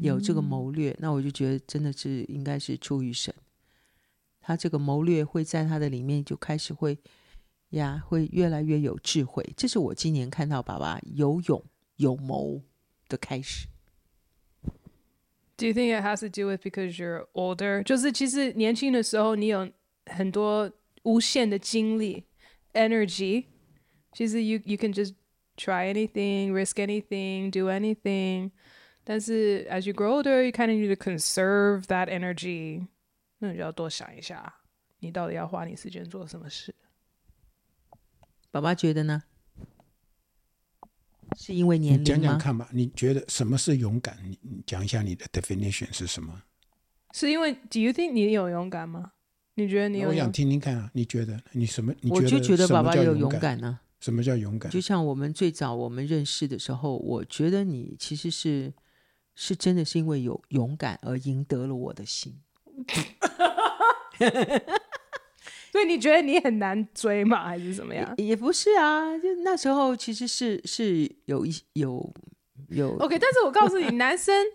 [0.00, 3.34] 有这个谋略，那我就觉得真的是应该是出于神。
[4.40, 6.98] 他这个谋略会在他的里面就开始会
[7.70, 9.44] 呀，会越来越有智慧。
[9.56, 11.64] 这是我今年看到爸爸有勇
[11.96, 12.62] 有谋
[13.08, 13.68] 的开始。
[15.56, 17.82] Do you think it has to do with because you're older？
[17.82, 19.70] 就是其实年轻的时候你有
[20.06, 20.70] 很多
[21.02, 22.24] 无限的精力
[22.74, 23.46] ，energy。
[24.12, 25.14] 其实 you you can just
[25.56, 28.50] try anything, risk anything, do anything，
[29.04, 32.86] 但是 as you grow older, you kind of need to conserve that energy。
[33.38, 34.52] 那你就要多想一下，
[34.98, 36.74] 你到底要花你时间做什么事？
[38.50, 39.22] 爸爸觉得呢？
[41.36, 42.04] 是因为年龄吗？
[42.04, 44.18] 讲讲看吧，你觉得什么是勇敢？
[44.24, 46.42] 你你讲一下你的 definition 是什么？
[47.14, 49.12] 是因为 Do you think 你有勇敢吗？
[49.54, 50.08] 你觉得你有？
[50.08, 51.94] 我想听听看啊，你觉得你什么？
[52.00, 53.87] 你觉得我就觉得爸爸有勇敢呢、啊。
[54.00, 54.70] 什么叫勇敢？
[54.70, 58.72] 就像我们最早我们认识的时候，我觉得你其实是
[59.34, 62.36] 是真的是因为有勇敢而赢得了我的心。
[65.70, 67.44] 所以你觉得你很难追吗？
[67.44, 68.14] 还是怎么样？
[68.16, 72.14] 也，也不是啊，就那时候其实是是有一有
[72.68, 72.96] 有。
[72.98, 74.46] OK，但是我告诉你，男生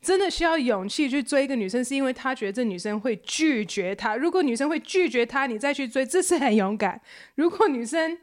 [0.00, 4.16] 真的需要勇气去追一个女生，是因为他觉得这女生会拒绝他。
[4.16, 7.00] 如果女生会拒绝他，你再去追，这是很勇敢。
[7.34, 8.18] 如果女生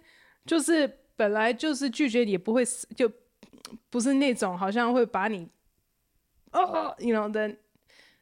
[0.46, 2.64] 就是本来就是拒绝，也不会
[2.96, 3.12] 就
[3.90, 5.48] 不是那种好像会把你
[6.52, 7.56] 哦，you know 的。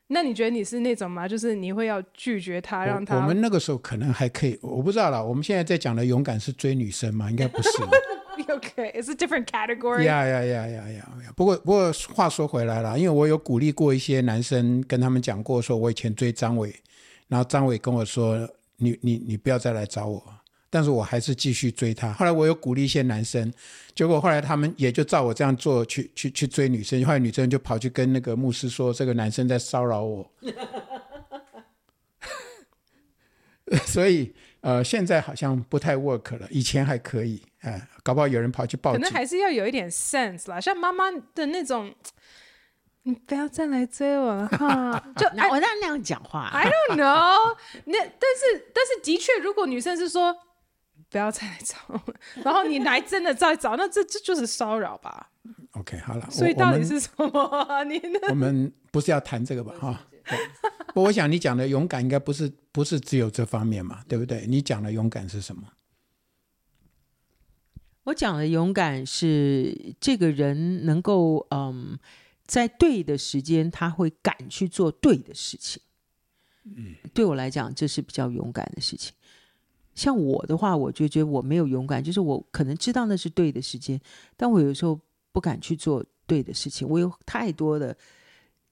[0.09, 1.27] 那你觉得你是那种吗？
[1.27, 3.17] 就是你会要拒绝他，让他。
[3.17, 5.21] 我们那个时候可能还可以，我不知道啦。
[5.21, 7.29] 我们现在在讲的勇敢是追女生吗？
[7.29, 7.69] 应该不是。
[8.49, 10.03] OK，it's a different category。
[10.03, 11.09] 呀呀呀呀呀！
[11.35, 16.73] 不过不过话说回来了，因为我有鼓励过一些男生，跟他们讲过，说我以前追张伟，
[17.27, 20.23] 然后张伟跟我说：“你你你不要再来找我。”
[20.69, 22.11] 但是我还是继续追他。
[22.11, 23.51] 后来我有鼓励一些男生，
[23.95, 27.03] 结果后来他们也就照我这样做去去去追女生。
[27.05, 30.29] 后来女生就跑去跟那个牧师说，这个男生在骚扰我。
[33.85, 37.41] 所以呃，现在好像不太 work 了，以前还可以。
[37.61, 39.01] 哎、呃，搞不好有人跑去报警。
[39.01, 41.93] 可能还是要有一点 sense 啦，像妈妈的那种，
[43.03, 45.01] 你不要再来追我了哈。
[45.15, 47.93] 就我那那样讲话，I don't know 那。
[47.93, 50.35] 那但是但是的确，如果女生是说。
[51.09, 52.01] 不要再来找我，
[52.43, 55.31] 然后你来真的再找，那这这就是骚扰吧
[55.71, 57.83] ？OK，好了，所以到底是什么？
[57.85, 59.73] 你我们不是要谈这个吧？
[59.79, 60.07] 哈，
[60.93, 64.45] 不，我想你讲的勇敢应该不是不是只有这方面嘛，对不对？
[64.47, 65.63] 你讲的勇敢是什么？
[68.03, 71.97] 我讲的勇敢是这个人能够嗯，
[72.45, 75.81] 在对的时间他会敢去做对的事情。
[76.63, 79.13] 嗯，对我来讲，这是比较勇敢的事情。
[79.97, 83.99] 像我的话，我就觉得我没有勇敢，就是我可能知道那是对的时间，
[84.37, 84.99] 但我有时候
[85.31, 87.97] 不敢去做对的事情，我有太多的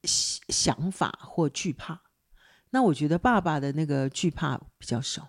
[0.04, 2.00] 想法或惧怕。
[2.70, 5.28] 那我觉得爸爸的那个惧怕比较少，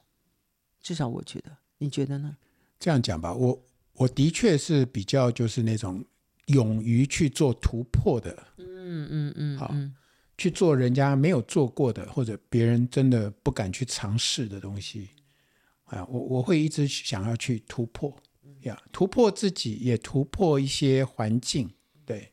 [0.83, 2.37] 至少我觉得，你觉得呢？
[2.79, 6.05] 这样讲吧，我我的确是比较就是那种
[6.49, 9.95] 勇于去做突破的，嗯嗯嗯，好嗯
[10.37, 15.09] 去做人家没有做过的，或者别人真的不敢去尝试的东西。
[15.87, 18.17] 啊，我我会一直想要去突破，
[18.63, 21.71] 呀，突破自己，也突破一些环境，
[22.05, 22.33] 对，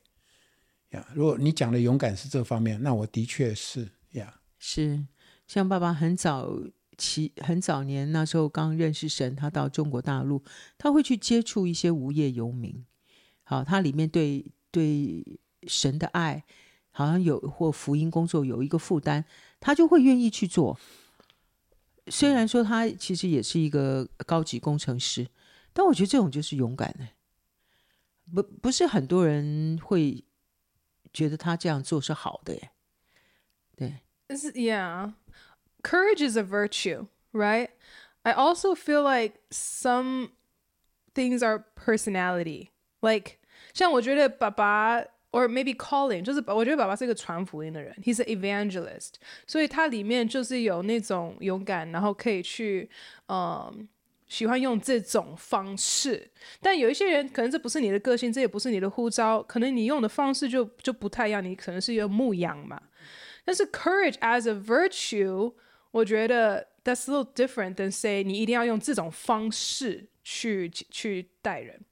[0.89, 1.07] 呀。
[1.13, 4.41] 如果你讲的勇敢是这方面，那我的确是呀。
[4.57, 5.05] 是，
[5.45, 6.49] 像爸爸很早
[6.97, 10.43] 期很早年那时候刚认识神，他到中国大陆，
[10.77, 12.83] 他会去接触一些无业游民。
[13.43, 15.23] 好，他里面对对
[15.67, 16.43] 神的爱，
[16.89, 19.25] 好像有或福音工作有一个负担，
[19.59, 20.79] 他就会愿意去做。
[22.07, 25.27] 虽然说他其实也是一个高级工程师，
[25.71, 27.07] 但我觉得这种就是勇敢的，
[28.33, 30.23] 不不是很多人会
[31.13, 32.71] 觉得他这样做是好的耶。
[33.75, 35.13] 对 is, yeah,
[35.81, 37.69] courage is a virtue, right?
[38.23, 40.31] I also feel like some
[41.13, 42.69] things are personality,
[43.01, 43.39] like
[43.73, 45.03] 像我觉得爸爸。
[45.33, 49.13] Or maybe calling，就是我觉得爸爸是一个传福音的人，He's an evangelist，
[49.47, 52.87] 所以他里面就是有那种勇敢，然后可以去，
[53.27, 53.89] 嗯，
[54.27, 56.29] 喜欢用这种方式。
[56.61, 61.43] 但有一些人可能这不是你的个性，这也不是你的呼召，可能你用的方式就就不太一样。
[61.43, 62.79] 你可能是一个牧羊嘛，
[63.43, 65.51] 但是 courage as a virtue，
[65.89, 71.83] 我觉得 that's a little different than say 你一定要用这种方式去去带人。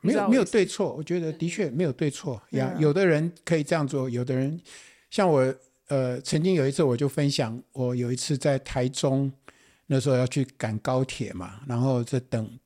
[0.00, 2.74] 没有没有对错，我觉得的确没有对错呀。
[2.78, 4.60] 有的人可以这样做，有的人
[5.10, 5.54] 像我，
[5.88, 9.32] 呃，曾经有一次我就分享，我有一次在台中，
[9.86, 12.58] 那时候要去赶高铁嘛，然后在等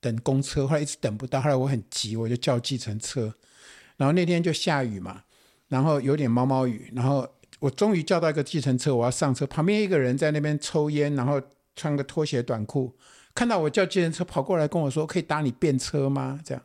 [0.00, 3.32] 等公车，后来一直等不到，后来我很急，我就叫计程车，
[3.96, 5.22] 然后那天就下雨嘛，
[5.68, 7.26] 然后有点毛毛雨，然后
[7.60, 11.40] 我终于叫到一个计程车，我要上车，旁边一个人在那边抽烟，然后
[11.76, 12.94] 穿个拖鞋短裤。
[13.34, 16.62] 看到我叫计程车跑过来跟我说：“可以搭你便车吗？”这样，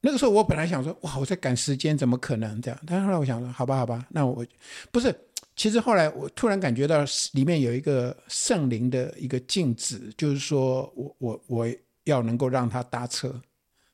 [0.00, 4.44] 那个时候我本来想说：“哇，我在赶时间，怎么可能这样？”但是后来我想说：“好吧，好吧，那我
[4.90, 5.14] 不是。”
[5.54, 11.66] 其实后来我突然感觉到里面有一个圣灵的一个镜子，就是说我我我
[12.04, 13.38] 要能够让他搭车。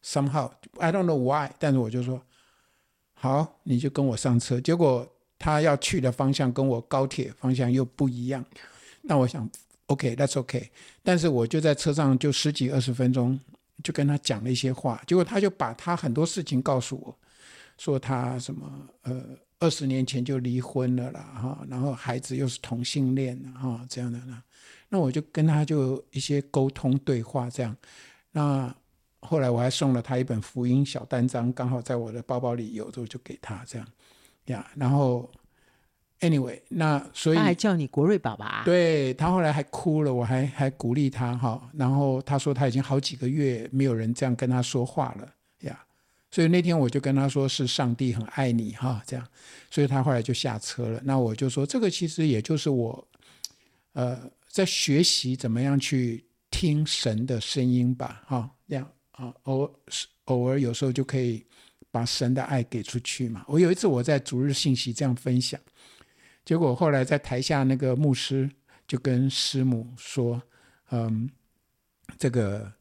[0.05, 2.23] Somehow I don't know why，但是我就说
[3.15, 5.05] ：“好，你就跟我上车。”结果
[5.37, 8.45] 他要去的方向跟我高铁方向又不一样。
[9.03, 9.51] 那我想。
[9.89, 10.71] OK，that's OK。
[11.03, 13.39] 但是我就在车上就十几二十分钟，
[13.83, 15.03] 就跟他讲了一些话。
[15.07, 17.19] 结果他就把他很多事情告诉我，
[17.79, 18.71] 说他什么
[19.03, 19.25] 呃
[19.59, 24.43] 二十年前就离婚了啦哈，然后孩子又是同性恋哈这样的呢。
[24.91, 27.75] 那我就跟他就一些沟通对话这样。
[28.33, 28.75] 那
[29.21, 33.89] 后来我还送了他一本福音小单张，刚好在我的包包里有，就就给他这样
[34.47, 34.71] 呀。
[34.77, 35.31] 然后。
[36.21, 41.71] Anyway，那所以他还叫你国瑞爸爸，对，他后来还哭了，我还还鼓励他哈。
[41.75, 45.81] 然后他说他已经好几个月没有人这样跟他说话了呀。
[46.33, 49.25] 所以那天我就跟他说是上帝很爱你哈，这样。
[49.71, 51.01] 所以他后来就下车了。
[51.05, 53.09] 那我就说这个其实也就是我
[53.93, 59.71] 呃在学习怎么样去听神的声音吧哈，这样啊，偶尔
[60.25, 61.47] 偶尔有时候就可以
[61.93, 63.45] 把神的爱给出去嘛。
[63.47, 65.61] 我有一次我在逐日信息这样分享。
[66.49, 68.51] 结果后来在台下，那个牧师
[68.87, 70.41] 就跟师母说
[70.91, 71.29] ：“嗯，
[72.17, 72.73] 这个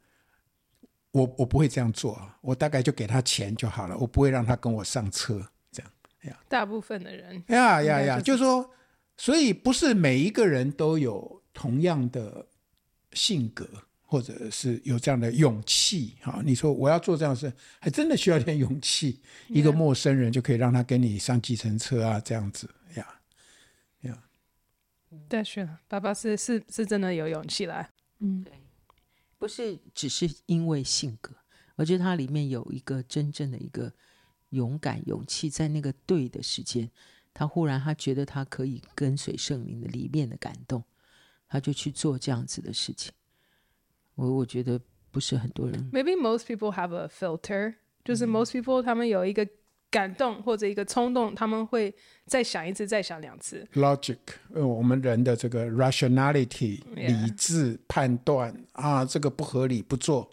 [1.12, 8.72] 我我不会这样做，我大概就给他钱就好了，我不会让他跟我上车。”这样呀，大部分的人呀呀呀，就是说，
[9.18, 12.48] 所以不是每一个人都有同样的
[13.12, 13.68] 性格，
[14.02, 16.16] 或者是有这样的勇气。
[16.22, 17.52] 哈，你说我要做这样的事，
[17.82, 19.20] 还真的需要点勇气。
[19.50, 22.70] 一个陌生人就可以让他跟你上计程车啊，这样子。
[25.30, 27.90] 对，是爸爸是是是真的有勇气来，
[28.20, 28.54] 嗯，对，
[29.38, 31.34] 不是只是因为性格，
[31.76, 33.94] 我觉得他里面有一个真正的一个
[34.50, 36.90] 勇敢、勇气，在那个对的时间，
[37.34, 40.84] 他忽然他觉得他可以跟随圣灵的里面的感动，
[41.48, 43.14] 他就去做这样子的事情。
[44.16, 44.80] 我我觉得
[45.12, 49.48] 不是很多人，Maybe most people have a filter，就是 most people 他们有一个。
[49.90, 51.94] 感动或者一个冲动，他们会
[52.26, 53.66] 再想一次，再想两次。
[53.74, 54.18] Logic，
[54.54, 60.30] 呃，我们人的这个 rationality，理智判断啊，这个不合理不做，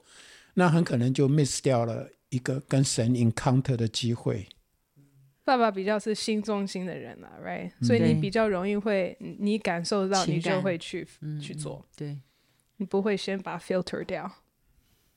[0.55, 4.49] 那很可能就 miss 掉了一个跟神 encounter 的机会。
[5.45, 11.07] 爸爸比较是心中心的人啊，right？、嗯、所以你比较容易会，你感受到，你就会去
[11.41, 11.87] 去做。
[11.91, 12.19] 嗯、对，
[12.79, 14.33] 你不会先把 filter 掉。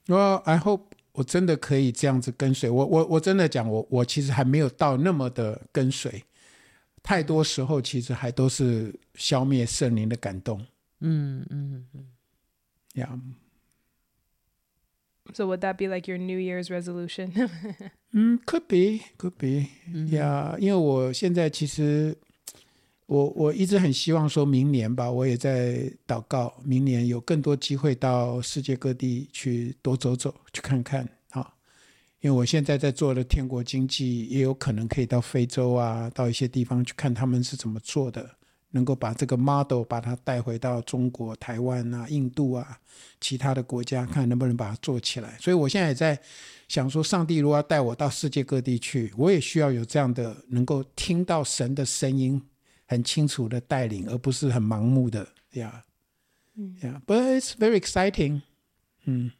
[0.06, 0.97] Well, I hope.
[1.18, 6.22] 我真的可以这样子跟随我，我我真的讲，我我其实还没有到那么的跟随，
[7.02, 10.64] 太多时候其实还都是消灭圣灵的感动。
[11.00, 12.06] 嗯嗯嗯，
[12.94, 13.18] 呀
[15.34, 17.32] ，So would that be like your New Year's resolution?
[18.12, 19.66] 嗯，could be，could be，
[20.16, 22.16] 呀、嗯，yeah, 因为我现在其实
[23.08, 31.54] 我我一直很希望说明年吧，我也在祷告，明年有更多机会到世界各地去多走走，去看看啊。
[32.20, 38.36] 因为我现在在做的天国经济，也有可能可以到非洲啊，到一些地方去看他们是怎么做的。
[38.70, 42.78] 能够把这个 model 把它带回到中国、台湾啊、印度啊，
[43.18, 45.38] 其他的国家，看能不能把它做起来。
[45.40, 46.20] 所以我现在也在
[46.68, 52.42] 想说，上帝如果要带我到世界各地去，我也需要有这样的能够听到神的声音，
[52.88, 55.84] 很清楚的带领，而不是很盲目的呀。
[56.82, 58.42] 呀，But it's very exciting。
[59.04, 59.30] 嗯。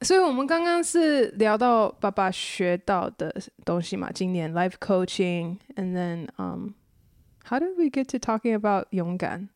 [0.00, 3.32] 所以我们刚刚是聊到爸爸学到的
[3.64, 6.70] 东西嘛，今年 life coaching，and then um。
[7.46, 9.50] How did we get to talking about 勇敢？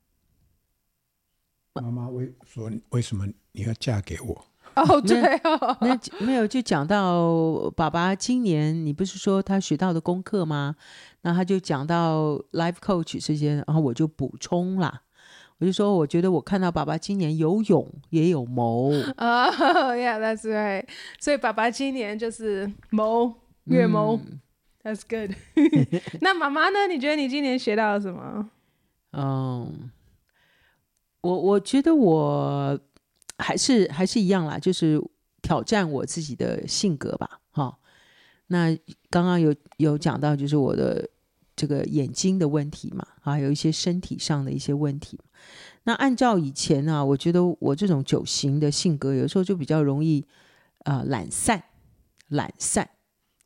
[1.72, 4.44] 妈妈为说为什么你要嫁给我？
[4.74, 10.76] 哦、oh，对哦，那没有就讲到爸爸今年，你不是说他学到的功课吗？
[11.22, 15.02] 那他就讲到 life coach 这些，然后我就补充啦，
[15.58, 19.46] 我就说我觉得我看到爸爸今年有勇也有谋啊、
[19.90, 20.86] oh，Yeah，that's right。
[21.18, 24.16] 所以爸爸今年就是谋越谋。
[24.16, 24.40] 嗯
[24.84, 25.34] That's good
[26.22, 26.86] 那妈妈呢？
[26.88, 28.48] 你觉得你今年学到了什么？
[29.12, 29.90] 嗯，
[31.20, 32.78] 我我觉得我
[33.38, 34.98] 还是还是一样啦，就是
[35.42, 37.40] 挑战我自己的性格吧。
[37.50, 37.76] 哈，
[38.48, 38.76] 那
[39.08, 41.08] 刚刚有有讲到，就是我的
[41.56, 45.18] 这个眼睛的问题嘛，还有一些身体上的一些问题。
[45.84, 50.26] 那按照以前、啊，我觉得我这种九型的性格，有时候就比较容易
[50.84, 51.62] 啊、懒散，
[52.28, 52.90] 懒散。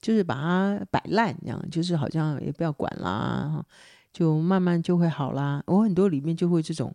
[0.00, 3.64] 就是把它摆烂，这样就是好像也不要管啦，
[4.12, 5.62] 就慢慢就会好啦。
[5.64, 6.92] 我很多里面就会这种，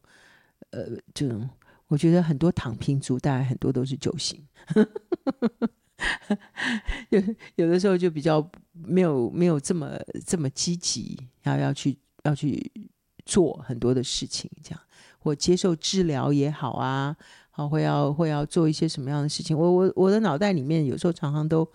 [0.71, 1.49] 呃，这种
[1.87, 4.45] 我觉得很多躺平族，大概很多都是九型，
[7.09, 7.21] 有
[7.55, 12.71] 有的时候就比较没有没有这么这么积极，然后要去要去
[13.25, 14.81] 做很多的事情，这样
[15.19, 17.15] 或接受治疗也好啊，
[17.49, 19.57] 好会要会要做一些什么样的事情。
[19.57, 21.69] 我我我的脑袋里面有时候常常都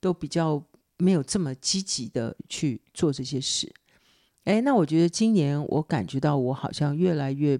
[0.00, 0.62] 都比较。
[1.00, 3.72] 没有这么积极的去做这些事，
[4.42, 7.56] 哎，那我觉得今年我感觉到我好像越来越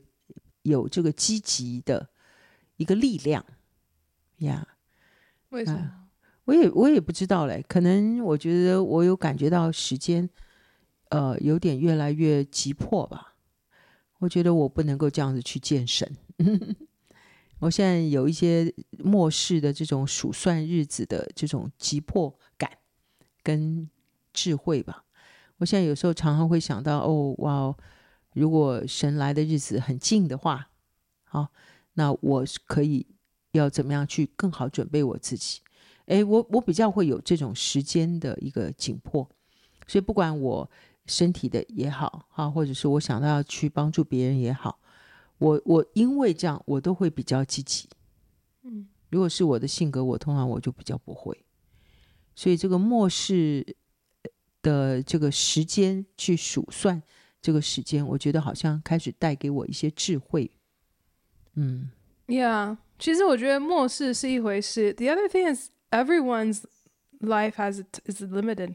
[0.62, 2.10] 有这个积极的
[2.78, 3.46] 一个力量
[4.38, 4.66] 呀。
[5.50, 6.07] 为什么？
[6.48, 10.26] 我也我也不知道嘞，可能我觉得我有感觉到时间，
[11.10, 13.34] 呃，有点越来越急迫吧。
[14.18, 16.10] 我觉得我不能够这样子去见神。
[17.60, 22.70] 我现在有一些末世的这种数算日子的这种急迫感。
[23.42, 23.88] 跟
[24.32, 25.04] 智慧吧，
[25.58, 27.74] 我现在有时候常常会想到，哦，哇，
[28.34, 30.70] 如果神来的日子很近的话，
[31.24, 31.48] 好，
[31.94, 33.06] 那我可以
[33.52, 35.60] 要怎么样去更好准备我自己？
[36.08, 39.28] 诶，我我比较会有这种时间的一个紧迫，
[39.86, 40.68] 所以不管我
[41.06, 44.78] 身体的也好，哈，或者是我想到要去帮助别人也好，
[45.38, 47.88] 我我因为这样，我都会比较积极。
[48.62, 51.44] 嗯，如果是我的性格，我通常我就比较不会。
[52.34, 53.66] 所以这个末世
[54.62, 57.02] 的这个时间去数算
[57.42, 60.50] 这个时间，我觉得好像开始带给我一些智慧。
[61.54, 61.90] 嗯
[62.28, 64.94] ，Yeah，其实我觉得末世是一回事。
[64.94, 66.64] The other thing is everyone's
[67.20, 68.74] life has is limited.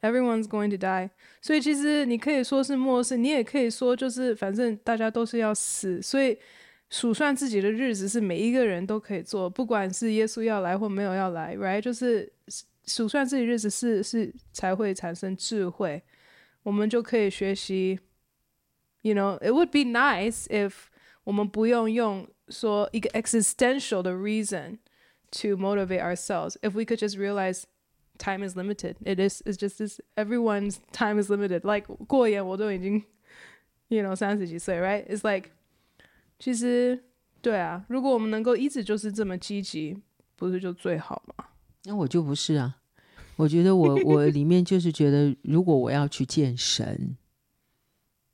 [0.00, 1.10] Everyone's going to die.
[1.40, 6.00] 所以其实你可以说是末世，你也可以说就是反正大家都是要死。
[6.02, 6.38] 所以
[6.90, 11.80] 数算自己的日子是每一个人都可以做，不管是耶稣要来或没有要来，right？
[11.80, 12.32] 就是。
[12.86, 16.02] 数算自己日子是是才会产生智慧，
[16.62, 17.98] 我们就可以学习。
[19.00, 20.74] You know, it would be nice if
[21.24, 24.80] 我们不用用说一个 existential 的 reason
[25.33, 26.57] to motivate ourselves.
[26.61, 27.65] If we could just realize
[28.17, 29.41] time is limited, it is.
[29.45, 29.99] It's just this.
[30.17, 31.61] Everyone's time is limited.
[31.63, 33.03] Like 过眼我都已经，
[33.87, 35.05] you know，三十几岁，right?
[35.07, 35.51] It's like，
[36.39, 37.03] 其实
[37.41, 40.01] 对啊，如果我们能够一直就是这么积极，
[40.35, 41.45] 不是就最好吗？
[41.85, 42.77] 那我就不是啊，
[43.37, 47.15] 我觉得我我里面就是觉得，如果我要去见神，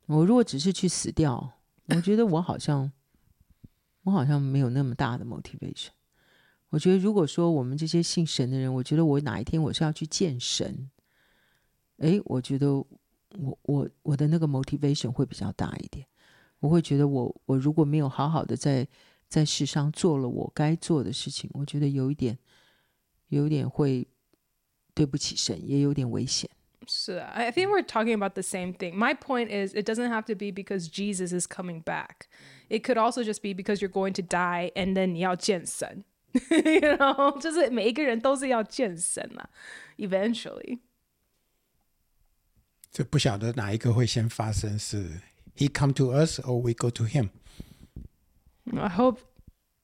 [0.06, 1.52] 我如果只是去死掉，
[1.86, 2.90] 我觉得我好像
[4.02, 5.90] 我好像没有那么大的 motivation。
[6.70, 10.90] 我觉得如果说我们这些信神的人，我觉得我哪一天我是要去见神，
[11.98, 16.06] 诶，我觉得我我我的那个 motivation 会比较大一点。
[16.60, 18.86] 我会觉得我我如果没有好好的在
[19.28, 22.38] 在世上做了我该做的事情，我觉得有一点。
[23.30, 24.06] 有点会
[24.94, 26.48] 对不起神，也有点危险。
[26.86, 28.94] 是啊，I think we're talking about the same thing.
[28.94, 32.28] My point is, it doesn't have to be because Jesus is coming back.
[32.68, 36.04] It could also just be because you're going to die and then 你要见神。
[36.32, 39.48] you know，就是每一个人都是要见神啊，
[39.96, 40.80] eventually。
[42.90, 45.20] 这不晓得哪一个会先发生，是
[45.56, 47.30] He come to us or we go to him?
[48.72, 49.20] I hope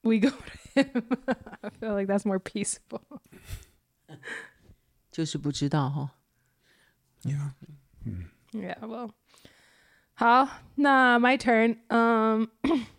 [0.03, 1.03] we go to him.
[1.61, 3.01] I feel like that's more peaceful.
[5.11, 6.11] 就是不知道哈。
[7.22, 7.53] Yeah.
[8.53, 8.78] Yeah.
[8.80, 9.12] Well.
[10.14, 11.78] 好，那 my turn。
[11.88, 12.49] 嗯，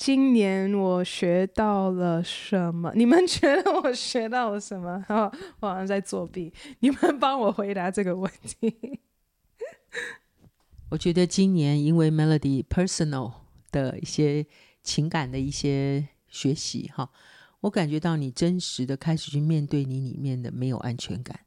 [0.00, 2.90] 今年我学到了什么？
[2.96, 5.04] 你们觉得我学到了什么？
[5.10, 5.30] 哦，
[5.60, 6.50] 我好像在作弊。
[6.78, 8.98] 你们帮我回答这个问题。
[10.88, 13.30] 我觉得今年因为 Melody personal
[13.70, 14.46] 的一些
[14.82, 17.10] 情感的一些学习，哈，
[17.60, 21.40] 我感觉到你真实的开始去面对你里面的没有安全感。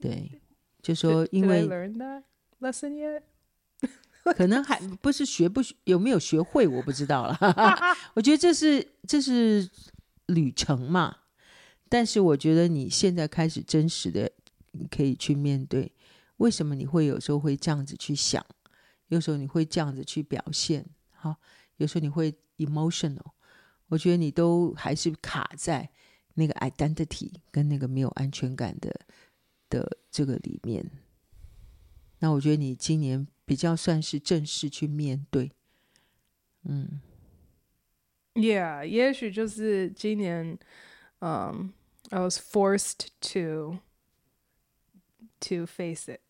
[0.00, 0.40] 对，
[0.80, 2.22] 就说因为 Did I learn that
[2.60, 3.20] lesson yet?
[4.36, 7.38] 可能还不是学不有没有学会，我不知道了。
[8.14, 9.68] 我觉得这是这是
[10.26, 11.16] 旅程嘛，
[11.88, 14.30] 但是我觉得你现在开始真实的，
[14.72, 15.92] 你可以去面对。
[16.38, 18.44] 为什么你会有时候会这样子去想？
[19.08, 21.36] 有时候你会这样子去表现，哈，
[21.78, 23.32] 有时候你会 emotional。
[23.88, 25.88] 我觉得你都还是卡在
[26.34, 28.94] 那个 identity 跟那个没有安全感的
[29.70, 30.88] 的这个里面。
[32.20, 35.52] 那我觉得你今年比较算是正式去面对，
[36.64, 37.00] 嗯
[38.34, 40.58] ，Yeah，也许就是今年，
[41.20, 41.72] 嗯、
[42.10, 43.78] ，I was forced to
[45.40, 46.20] to face it。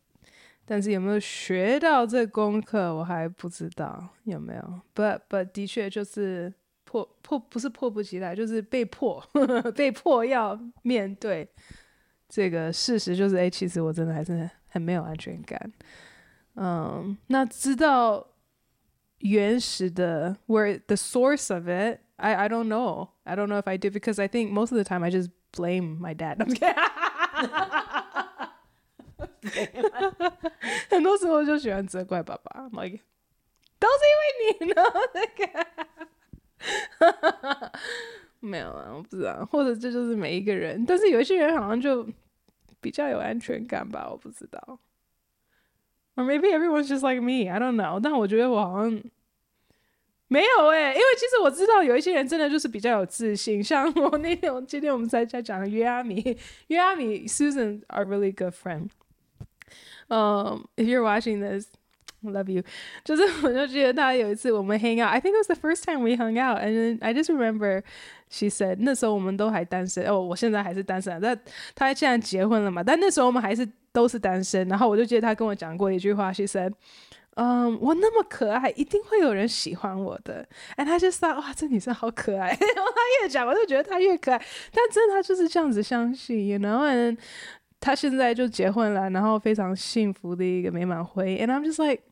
[0.64, 4.80] 但是有没有学到这功课，我还不知道有没有。
[4.94, 6.52] But but 的确就是
[6.84, 9.26] 迫迫不是迫不及待，就是被迫
[9.74, 11.48] 被迫要面对
[12.28, 15.72] 这个事实，就是哎，其实我真的还是很没有安全感。
[16.54, 18.26] 嗯，那知道
[19.18, 23.08] 原始的 where the source of it, I I don't know.
[23.24, 25.28] I don't know if I do because I think most of the time I just
[25.52, 26.38] blame my dad.
[26.40, 26.74] I'm kidding.
[30.90, 32.98] 很多时候就喜欢责怪爸爸，I'm like
[33.78, 34.82] 都是因为你呢，
[35.14, 35.66] 那个
[38.40, 42.06] 没有啊，我不知道，或者这就是每一个人，但是有一些人好像就
[42.81, 44.79] 比较有安全感吧，我不知道，
[46.15, 49.01] or maybe everyone's just like me，I don't know，但我觉得我好像
[50.27, 58.89] 没有诶、欸，因为其实我知道有一些人真的就是比较有自信，像我那天，今天我们在在讲约阿米，约阿米 Susan are really good friend。
[60.09, 61.76] 嗯、um,，if you're watching this，I
[62.32, 62.62] love you。
[63.04, 67.82] 就是我就记得他有一次我们 hang out，I think it was the first time we hung out，and I just remember
[68.28, 71.38] she said 那时候我们都还单身，哦，我现在还是单身，但
[71.74, 74.66] 他现在结婚了嘛，但那时候我们还是都是单身。
[74.68, 76.72] 然后我就记得他跟我讲过一句话，she said，
[77.36, 80.44] 嗯、我那么可爱，一定会有人喜欢我的。
[80.76, 82.48] And 他就说，哇，这女生好可爱。
[82.74, 84.42] 然后他越讲，我就觉得他越可爱。
[84.72, 87.16] 但真的他就是这样子相信，you know，and
[87.80, 91.40] 他现在就结婚了，然后非常幸福的一个美满婚姻。
[91.40, 92.02] And I'm just like，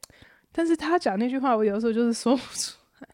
[0.53, 3.09] 但是他讲那句话，我有时候就是说不出来。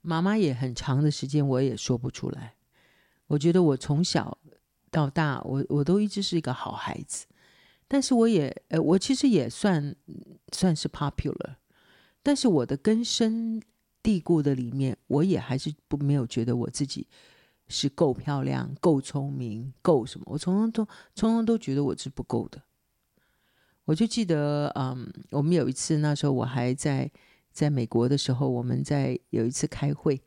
[0.00, 2.54] 妈妈也很长的时间，我也说不出来。
[3.28, 4.36] 我觉得我从小
[4.90, 7.26] 到大，我我都一直是一个好孩子，
[7.86, 9.94] 但是我也呃，我其实也算
[10.52, 11.56] 算是 popular，
[12.22, 13.62] 但是我的根深。
[14.02, 17.06] 蒂固的里面，我也还是不没有觉得我自己
[17.68, 20.24] 是够漂亮、够聪明、够什么。
[20.28, 22.62] 我从来都从来都觉得我是不够的。
[23.84, 27.10] 我就记得，嗯，我们有一次那时候我还在
[27.52, 30.20] 在美国的时候，我们在有一次开会，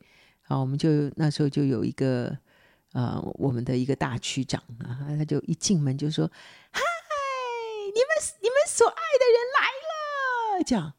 [0.48, 2.36] 啊，我们就那时候就有一个
[2.92, 6.26] 呃，我们的一个大区长啊，他就一进门就说
[6.72, 6.80] ：“嗨，
[7.94, 8.08] 你们
[8.42, 10.94] 你们所爱的人来了。”这样。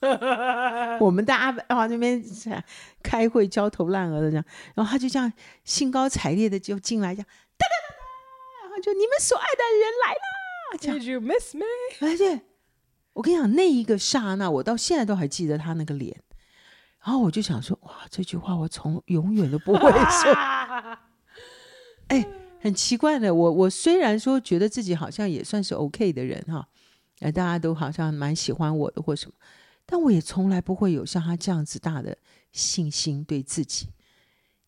[1.00, 2.22] 我们大家往那边
[3.02, 4.44] 开会焦头烂额的这样，
[4.74, 5.32] 然后他就这样
[5.64, 7.26] 兴高采烈的就进来，这样
[7.58, 10.20] 哒哒哒哒，然后就你们所爱的人来了。
[10.78, 11.64] Did you miss me？
[12.00, 12.40] 而且
[13.12, 16.22] 我跟你讲，那一个刹那，我到现在都还记得他那个脸。
[17.04, 20.32] 然后我就想说，哇，这句话我从永远都不会说。
[22.08, 22.26] 哎，
[22.60, 26.68] 很奇怪的，我我虽然说觉得自己好像也算是 OK 的人哈，
[27.20, 29.34] 哎，大家都好像蛮喜欢我的或什么。
[29.90, 32.16] 但我也从来不会有像他这样子大的
[32.52, 33.88] 信心对自己。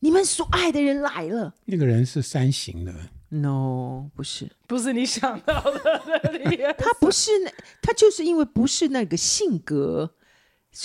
[0.00, 1.54] 你们所爱的人来了。
[1.66, 2.92] 那个人是三型的。
[3.28, 6.02] No，不是，不是你想到的。
[6.76, 10.12] 他不是那，他就是因为不是那个性格，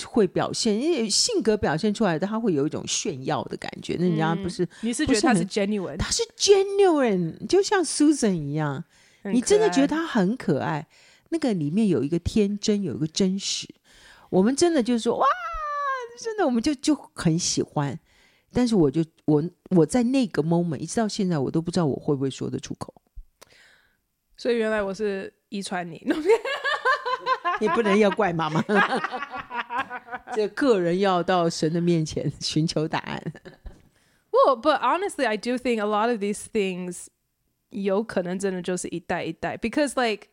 [0.06, 3.96] 会表现，因为性格表现出来的，他会有一种炫耀的感觉。
[3.98, 8.84] 那人家不是，嗯、你是觉得他是 genuine，他是 genuine，就像 Susan 一样，
[9.24, 10.86] 你真的觉得他很可爱。
[11.30, 13.68] 那个里面有一个天真，有一个真实。
[14.30, 15.26] 我们真的就是说，哇，
[16.18, 17.98] 真的，我们就就很喜欢。
[18.52, 22.94] 但是我就我我在那个 moment 一直到现在，我都不知道我会不会说得出口。
[24.36, 26.02] 所以原来我是遗传你，
[27.60, 28.64] 你不能要怪妈妈。
[30.34, 33.22] 这个人要到神的面前寻求答案。
[34.30, 37.06] Well, but honestly, I do think a lot of these things
[37.70, 40.28] 有可能真的就是一代一代，because like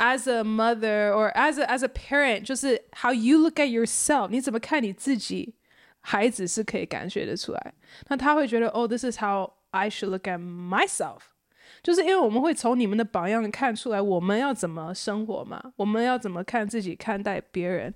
[0.00, 5.54] as a mother or as a as a parent，就是 how you look at yourself，你怎么看你自己，
[6.00, 7.74] 孩子是可以感觉得出来。
[8.08, 11.20] 那他会觉得，Oh, this is how I should look at myself。
[11.82, 17.94] 就是因为我们会从你们的榜样看出来，我们要怎么生活嘛，我们要怎么看自己，看待别人。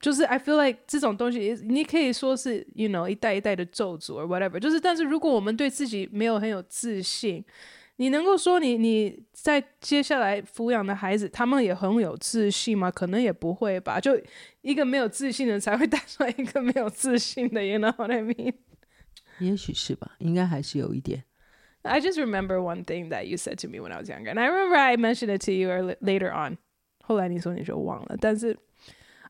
[0.00, 4.58] 就是 I feel like 这种东西，你可以说是 you know 一代一代的咒诅 or whatever。
[4.58, 7.44] 就是但是如果我们对自己没有很有自信，
[7.99, 12.89] 你能够说你你在接下来抚养的孩子，他们也很有自信吗？
[12.89, 13.99] 可能也不会吧。
[13.99, 14.17] 就
[14.61, 18.53] 一个没有自信的才会带出来一个没有自信的，you know what I mean？
[19.39, 21.25] 也许是吧，应该还是有一点。
[21.81, 24.47] I just remember one thing that you said to me when I was younger, and I
[24.47, 26.57] remember I mentioned it to you or later on。
[27.03, 28.57] 后来你说你就忘了，但是。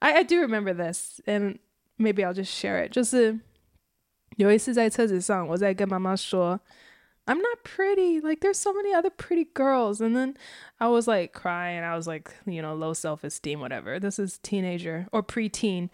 [0.01, 1.57] I I do remember this, and
[1.97, 2.93] maybe I'll just share it.
[2.93, 3.37] 就是
[4.37, 6.57] 有一次在车子上，我在跟妈妈说
[7.26, 8.20] ，I'm not pretty.
[8.20, 10.00] Like there's so many other pretty girls.
[10.00, 10.36] And then
[10.80, 11.82] I was like crying.
[11.82, 13.98] I was like, you know, low self esteem, whatever.
[13.98, 15.90] This is teenager or preteen.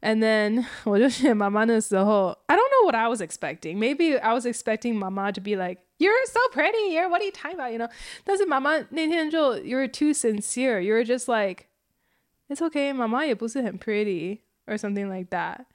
[0.00, 3.78] And then 我就选妈妈那时候，I don't know what I was expecting.
[3.78, 6.92] Maybe I was expecting 妈妈 to be like, "You're so pretty.
[6.92, 7.90] You're what are you talking about?" You know.
[8.24, 10.80] 但是妈妈那天就 You're too sincere.
[10.80, 11.64] You're just like.
[12.48, 15.66] It's okay, 妈妈也不是很 pretty or something like that.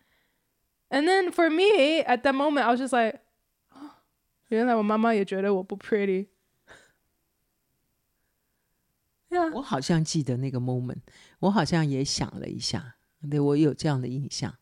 [0.89, 3.19] And then for me, at that moment, I was just like,
[4.49, 6.27] 原来我妈妈也觉得我不 pretty。
[9.29, 9.51] Yeah.
[9.53, 11.01] 我好像记得那个 moment，
[11.39, 12.95] 我好像也想了一下，
[13.29, 14.55] 对，我有这样的印象，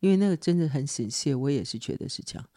[0.00, 2.48] 因为那个真的很 sincere，我也是觉得是这样。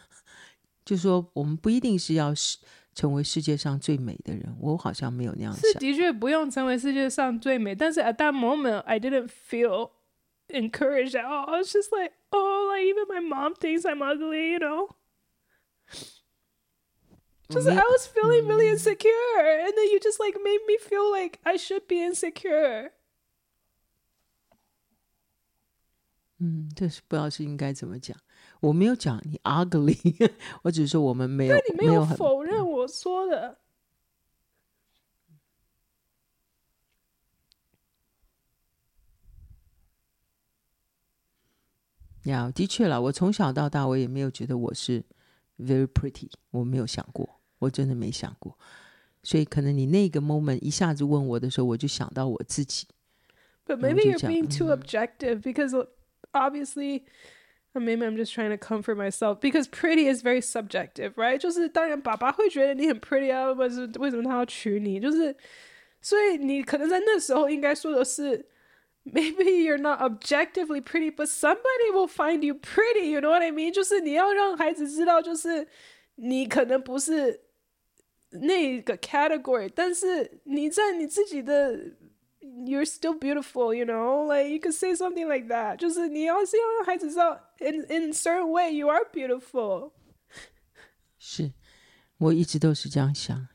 [0.86, 2.57] 就说我们不一定是要是。
[2.97, 5.72] 成为世界上最美的人，我好像没有那样想。
[5.72, 9.91] 是的确不用成为世界上最美，但是 at that moment I didn't feel
[10.47, 11.45] encouraged at all.
[11.45, 14.89] I was just like, oh, like even my mom thinks I'm ugly, you know.
[17.51, 21.39] 就是 I was feeling really insecure, and then you just like made me feel like
[21.43, 22.91] I should be insecure.
[26.39, 28.15] 嗯，这是不知道是应该怎么讲。
[28.59, 30.32] 我没有讲你 ugly，
[30.63, 31.55] 我只是说我们没有。
[31.55, 33.59] 但你没有否认我说的。
[42.24, 45.01] 呀、yeah，的确啦，我从小到大我也没有觉得我是
[45.57, 48.57] very pretty，我没有想过， 我真的没想过。
[49.24, 52.88] 所以可能你那个 moment 一下子问我的时候，我就想到我自己。
[53.65, 55.74] But maybe you're being too objective because
[56.32, 57.03] obviously.
[57.74, 61.38] Maybe I'm just trying to comfort myself because pretty is very subjective, right?
[61.38, 64.99] 就是当然，爸爸会觉得你很 pretty 啊，为什为什么他要娶你？
[64.99, 65.36] 就是，
[66.01, 68.47] 所以你可能在那时候应该说的是，
[69.05, 73.11] Maybe you're not objectively pretty, but somebody will find you pretty.
[73.11, 73.72] You know what I mean?
[73.72, 75.68] 就是你要让孩子知道，就是
[76.15, 77.41] 你可能不是
[78.33, 81.78] 那个 category，但是你在你自己的。
[82.45, 84.26] You're still beautiful, you know.
[84.26, 85.76] Like you could say something like that.
[85.76, 89.93] 就是你要是要让孩子知道，in in certain way you are beautiful。
[91.18, 91.53] 是，
[92.18, 93.49] 我一直都是这样想。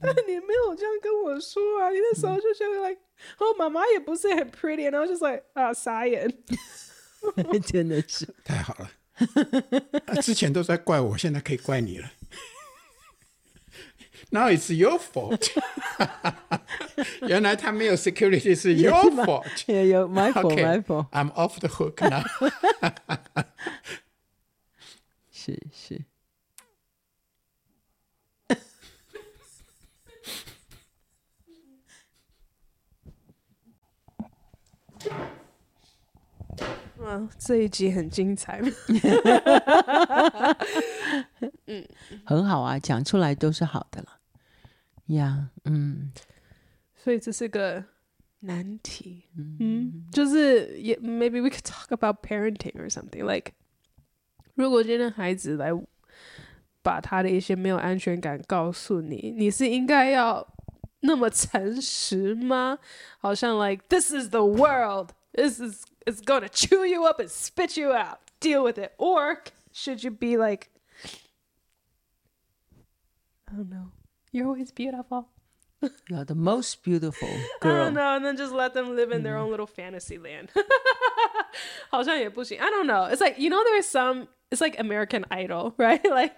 [0.00, 1.90] 但你没有这样跟我说啊！
[1.90, 3.00] 你那时候就觉得，like，
[3.38, 6.32] 哦，妈妈也不是很 pretty，然后就是 like 啊，傻眼。
[7.66, 8.90] 真的是太好了。
[10.22, 12.10] 之前都在怪我，现在可以怪你了。
[14.32, 15.50] Now it's your fault
[17.20, 19.70] 原来他没有 security 是 your fault。
[19.70, 21.06] 有 my fault, okay, my fault.
[21.10, 22.24] I'm off the hook now
[25.30, 26.00] 是是。
[36.98, 38.62] 哇，这一集很精彩。
[41.66, 41.86] 嗯，
[42.24, 44.21] 很好啊，讲出来都是好的了。
[45.11, 46.11] 呀、yeah，嗯，
[46.95, 47.83] 所以这是个
[48.39, 49.25] 难题，
[49.59, 53.53] 嗯，就是也 maybe we could talk about parenting or something like，
[54.55, 55.71] 如果今天孩子来
[56.81, 60.47] 把他的一些没有安全感告诉你，你是应该要
[61.01, 62.79] 那么诚实吗？
[63.19, 65.11] 好像 like this is the world。
[65.33, 68.19] this is it's gonna chew you up and spit you out.
[68.39, 68.93] Deal with it.
[68.97, 70.69] Or should you be like,
[73.45, 73.91] I don't know.
[74.31, 75.29] You're always beautiful.
[76.09, 77.85] You're the most beautiful I girl.
[77.85, 80.49] don't know, and then just let them live in their own little fantasy land.
[81.89, 82.59] 好像也不行.
[82.59, 83.07] I don't know.
[83.09, 84.27] It's like you know, there's some.
[84.49, 86.01] It's like American Idol, right?
[86.03, 86.33] Like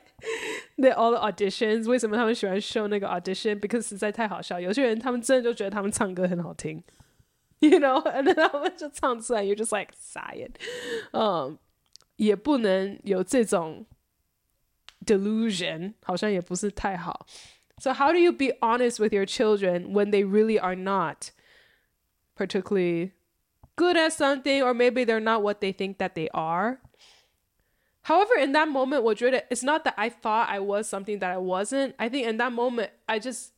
[0.78, 1.88] the all the auditions.
[1.88, 3.60] 为什么他们喜欢 show 那个 audition?
[3.60, 4.60] Because 实在太好笑。
[4.60, 6.84] 有些人他们真的就觉得他们唱歌很好听，
[7.60, 10.52] you know, and then 他们就唱出来，you're just like 傻眼。
[11.14, 11.58] 嗯，
[12.16, 13.86] 也不能有这种
[15.06, 17.28] delusion，好像也不是太好。
[17.80, 21.32] So how do you be honest with your children when they really are not
[22.36, 23.14] particularly
[23.76, 26.82] good at something or maybe they're not what they think that they are?
[28.04, 31.38] However, in that moment, 我觉得 it's not that I thought I was something that I
[31.38, 31.94] wasn't.
[31.98, 33.52] I think in that moment, I just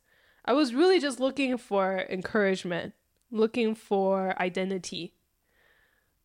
[0.44, 2.92] I was really just looking for encouragement,
[3.30, 5.12] looking for identity.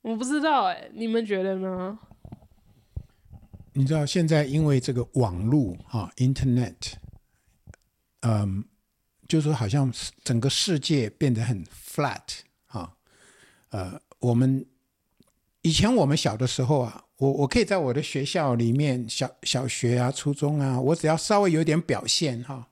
[0.01, 1.99] 我不知道哎，你们觉得呢？
[3.73, 6.93] 你知道现在因为这个网络哈、啊、，Internet，
[8.22, 8.64] 嗯，
[9.28, 9.92] 就是说好像
[10.24, 12.20] 整个世界变得很 flat
[12.66, 12.92] 啊，
[13.70, 14.64] 呃，我们
[15.62, 22.68] 以前我们小的时候啊，我我可以在我的学校里面，小小学啊、初中啊，我只要稍微有点表现哈、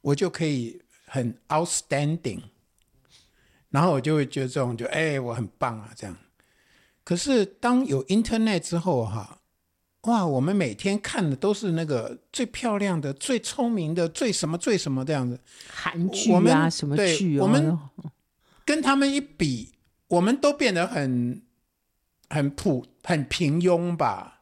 [0.00, 2.40] 我就可以很 outstanding，
[3.70, 6.16] 然后我就会觉得这种就哎，我很棒啊这样。
[7.02, 9.39] 可是当有 Internet 之后哈、
[10.02, 15.38] 哇，我们每天看的都是那个最漂亮的、最聪明的、最什么最什么这样子。
[15.68, 17.42] 韩剧啊，我们什么剧啊？
[17.42, 17.78] 我们
[18.64, 19.72] 跟他们一比，
[20.08, 21.42] 我们都变得很
[22.30, 24.40] 很普、很平庸吧？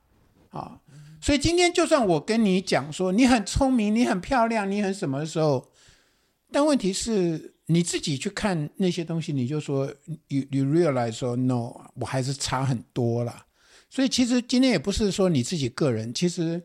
[0.50, 0.80] 啊，
[1.20, 5.72] 所以今天就算我跟你讲说你很聪明、你很漂亮、你很什么的时候，
[6.52, 9.86] 但问题是你自己去看那些东西，你就说
[10.28, 13.46] you you realize 说 no，我还是差很多了。
[13.98, 16.62] 所以其实今天也不是说你自己个人，其实，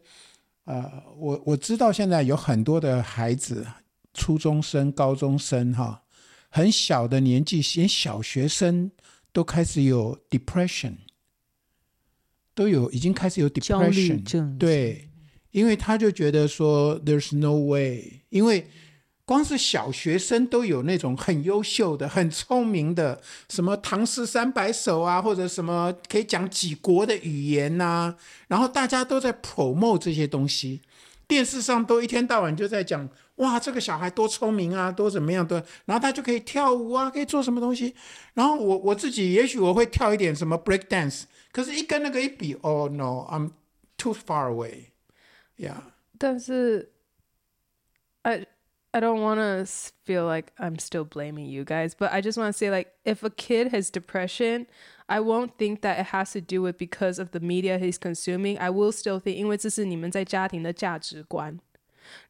[0.65, 3.65] 呃，我我知道现在有很多的孩子，
[4.13, 6.03] 初中生、高中生，哈，
[6.49, 8.91] 很小的年纪，连小学生
[9.31, 10.93] 都开始有 depression，
[12.53, 14.23] 都有已经开始有 depression，
[14.59, 15.09] 对，
[15.49, 18.67] 因为他就觉得说 there's no way，因为。
[19.26, 28.15] 光是小学生都有那种很优秀的、很聪明的，什么唐诗三百首啊，或者什么可以讲几国的语言呐、
[28.47, 30.82] 然后大家都在 promote 这些东西，
[31.28, 37.95] 电视上都一天到晚就在讲，哇，这个小孩多聪明啊，多怎么样，多，然后他就可以跳舞啊，可以做什么东西，
[38.34, 43.51] 然后我我自己也许我会跳一点什么 break dance，可是一跟那个一比，Oh no，I'm
[43.97, 45.78] too far away，yeah，
[46.17, 46.92] 但是，
[48.92, 49.66] I don't want to
[50.05, 53.22] feel like I'm still blaming you guys, but I just want to say like if
[53.22, 54.66] a kid has depression,
[55.07, 58.59] I won't think that it has to do with because of the media he's consuming.
[58.59, 61.59] I will still think 因为这是你们在家庭的价值观。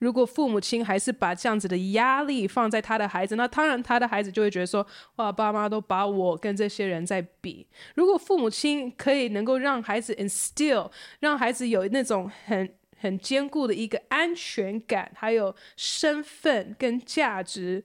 [0.00, 4.84] 如果父母亲还是把这样子的压力放在他的孩子，那当然他的孩子就会觉得说，
[5.16, 7.64] 哇，爸妈都把我跟这些人在比。
[7.94, 10.90] 如果父母亲可以能够让孩子 instill，
[11.20, 12.68] 让孩子有那种很
[13.02, 17.84] 很坚固的一个安全感，还有身份跟价值，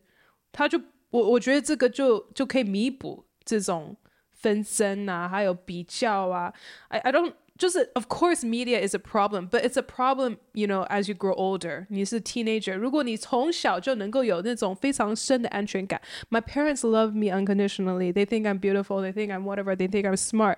[0.52, 0.82] 他就
[1.12, 3.96] 我我觉得这个就就可以弥补这种
[4.32, 6.54] 纷争啊，还有比较啊。
[6.88, 10.88] I I don't 就是 Of course media is a problem, but it's a problem, you know,
[10.88, 11.86] as you grow older。
[11.90, 18.12] 你是 teenager，如果你从小就能够有那种非常深的安全感，My parents love me unconditionally.
[18.12, 19.04] They think I'm beautiful.
[19.04, 19.76] They think I'm whatever.
[19.76, 20.58] They think I'm smart.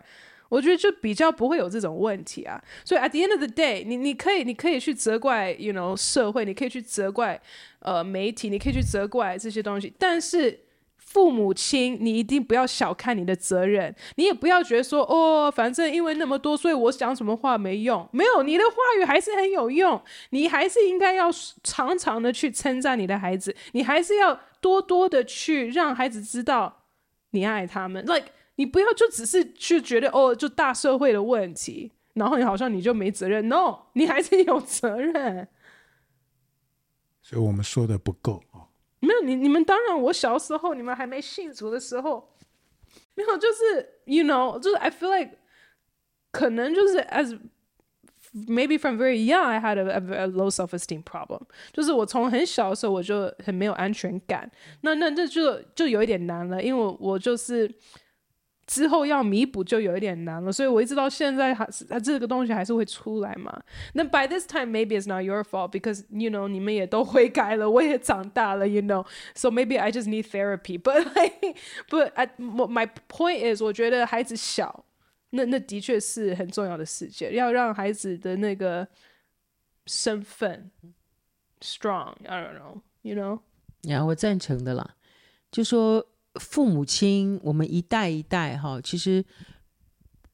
[0.50, 7.40] 我觉得就比较不会有这种问题啊，所以 at the end of the day，你你可以你可以去责怪，you know，社会，你可以去责怪
[7.78, 10.60] 呃媒体，你可以去责怪这些东西，但是
[10.98, 21.30] 父母亲，你一定不要小看你的责任，你也不要觉得说哦，反正因为那么多，所以我讲什么话没用，没有，你的话语还是很有用，你还是应该要
[21.62, 26.82] 常常的去称赞你的孩子，你还是要多多的去让孩子知道
[27.30, 28.26] 你爱他们，like。
[28.60, 33.48] 你不要就只是去觉得哦，就大社会的问题，然后你好像你就没责任。
[33.48, 35.48] No，你还是有责任。
[37.22, 38.68] 所以我们说的不够哦。
[39.00, 42.34] 没有你，你们当然，我小时候你们还没信主的时候，
[43.14, 45.38] 没有，就是 you know，就是 I feel like
[46.30, 47.40] 可能就是 as
[48.46, 51.40] maybe from very young I had a, a, a low self-esteem problem，
[51.72, 54.50] 就是我从很小的时候我就很没有安全感。
[54.82, 57.74] 那那这就就有一点难了，因为我我就是。
[58.70, 63.60] 之后要弥补就有一点难了，所以我一直到现在还是这个东西还是会出来嘛。
[63.94, 69.04] 那 by this time maybe it's not your fault because you know 你们也都悔改了，我也长大了，you know。
[69.34, 70.80] So maybe I just need therapy.
[70.80, 71.56] But like,
[71.88, 74.84] but at, my point is，我觉得孩子小，
[75.30, 78.86] 那那的确是很重要的事情，要让孩子的那个
[79.86, 80.70] 身份
[81.60, 82.14] strong.
[82.24, 83.40] I don't know, you know。
[83.82, 84.94] 然后，我赞成的啦，
[85.50, 86.06] 就说。
[86.34, 89.24] 父母亲，我们一代一代哈，其实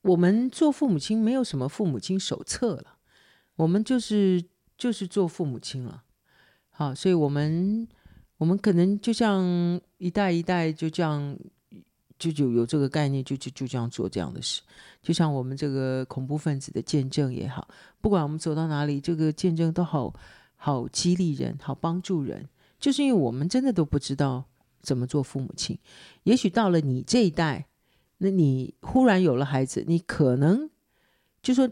[0.03, 2.99] 我们做父母亲没有什么父母亲手册了，
[3.57, 4.45] 我们就是
[4.77, 6.03] 就是做父母亲了，
[6.69, 7.89] 好，所以我们
[8.37, 11.35] 我们可能就像一代一代就这样
[12.19, 14.61] 就就有这个概念，就就就这样做这样的事，
[15.03, 17.67] 就像我们这个恐怖分子的见证也好，
[18.03, 20.13] 不管我们走到哪里，这个见证都好
[20.57, 22.47] 好激励人，好帮助人，
[22.79, 24.45] 就是因为我们真的都不知道。
[24.87, 25.76] 怎么做父母亲？
[26.22, 27.66] 也许到了你这一代，
[28.18, 30.70] 那你忽然有了孩子，你可能
[31.43, 31.68] 就说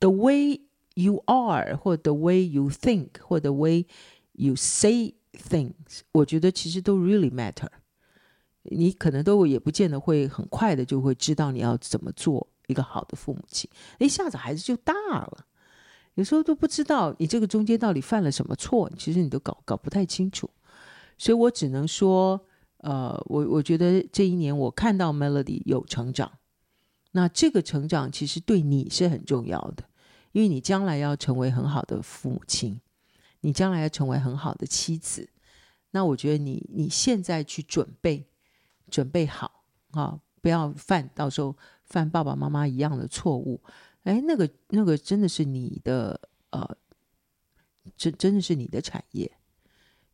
[0.00, 0.60] the way
[0.94, 3.86] you are，或 the way you think，或 the way
[4.32, 7.68] you say things，我觉得其实都 really matter。
[8.64, 13.70] 你可能都也不见得会很快的就会知道你要怎么做一个好的父母亲。
[14.00, 15.46] 一下子孩子就大了，
[16.14, 20.50] 有时候都不知道你这个中间到底犯了什么错，其实你都搞搞不太清楚。
[21.16, 22.44] 所以我只能说。
[22.78, 26.38] 呃，我我觉得这一年我看到 Melody 有成长，
[27.12, 29.84] 那这个成长其实对你是很重要的，
[30.32, 32.80] 因为你将来要成为很好的父母亲，
[33.40, 35.28] 你将来要成为很好的妻子，
[35.90, 38.26] 那我觉得你你现在去准备，
[38.90, 43.60] 准备好啊，不要犯到时候犯爸爸妈妈一样的错误，
[44.04, 46.20] 哎，那个那个真的是你的
[46.50, 46.76] 呃，
[47.96, 49.37] 真真的是你的产业。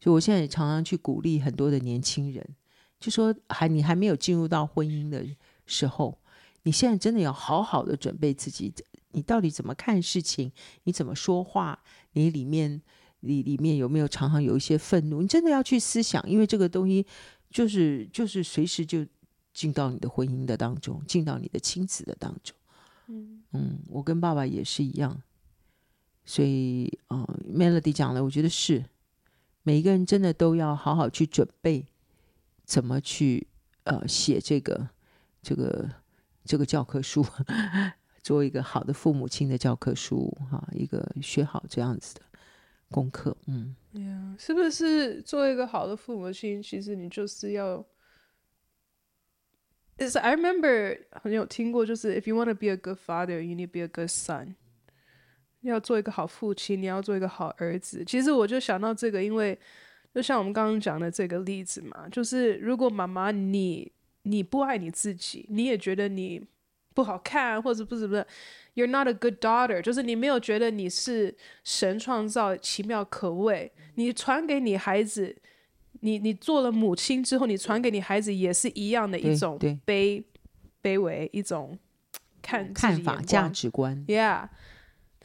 [0.04, 2.46] 就我现在也常常去鼓励很多的年轻人，
[3.00, 5.26] 就说还你还没有进入到婚姻的
[5.64, 6.18] 时候，
[6.64, 8.70] 你现在真的要好好的准备自己，
[9.12, 10.52] 你到底怎么看事情，
[10.82, 11.82] 你怎么说话，
[12.12, 12.82] 你里面
[13.20, 17.06] 里里面有没有常常有一些愤怒，你真的要去思想，因为这个东西
[17.48, 19.06] 就是就是随时就
[19.54, 22.54] 进到你的婚姻的当中，进到你的亲子的当中。
[23.06, 25.22] 嗯嗯，我跟爸爸也是一样，
[26.26, 28.84] 所以嗯、呃，Melody 讲了，我觉得是。
[29.64, 31.86] 每一个人真的都要好好去准备，
[32.64, 33.46] 怎么去
[33.84, 34.88] 呃写这个
[35.42, 35.90] 这个
[36.44, 37.24] 这个教科书，
[38.22, 42.20] 做一个好的父母亲的教科书哈，一个学好这样子的
[42.90, 46.62] 功课，嗯，yeah, 是不是做一个好的父母亲？
[46.62, 47.84] 其实你就是要
[49.96, 53.88] ，Is I remember 很有听过，就是 If you want to be a good father, you need be a
[53.88, 54.56] good son.
[55.68, 58.04] 要做一个好父亲，你要做一个好儿子。
[58.04, 59.58] 其实我就想到这个，因为
[60.14, 63.90] 就像我们刚刚讲的这个例子嘛，就是如果妈妈你
[64.22, 66.42] 你不爱你自己，你也觉得你
[66.94, 68.24] 不好看，或者不是不是
[68.74, 71.34] ，You're not a good daughter，就是你没有觉得你是
[71.64, 75.34] 神创造奇妙可畏，你传给你孩子，
[76.00, 80.22] 你你做了母亲之后，你传给你孩子也是一样的一种卑
[80.82, 81.78] 卑微，一种
[82.40, 84.48] 看看法价值观，Yeah。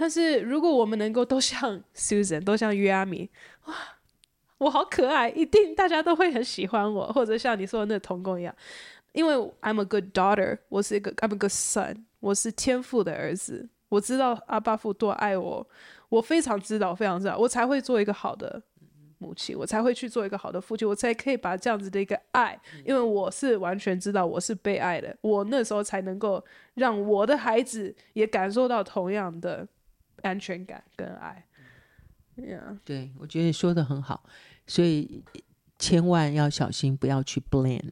[0.01, 3.29] 但是如果我们能够都像 Susan，都像约阿米，
[3.65, 3.75] 哇，
[4.57, 8.55] 我好可爱，一定大家都会很喜欢我，或者像你说的那童工一样，
[9.11, 15.67] 因为 I'm a good daughter，我是一个 I'm a good son，我是天父的儿子，我知道阿爸父多爱我，
[16.07, 18.61] 我非常知道，非常知道，我才会做一个好的
[19.17, 26.41] 母亲，我才会去做一个好的父亲，我才可以把这样子的一个爱，因为我是完全知道我是被爱的，我那时候才能够
[26.75, 29.67] 让我的孩子也感受到同样的。
[30.23, 31.45] 安全感跟爱
[32.37, 34.23] ，Yeah，对，我觉得说的很好，
[34.67, 35.23] 所以
[35.77, 37.91] 千万要小心，不要去 blame。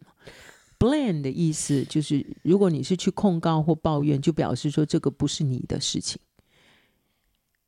[0.79, 6.21] blame 的意思就是，如果你是去控告或抱怨，就表示说这个不是你的事情。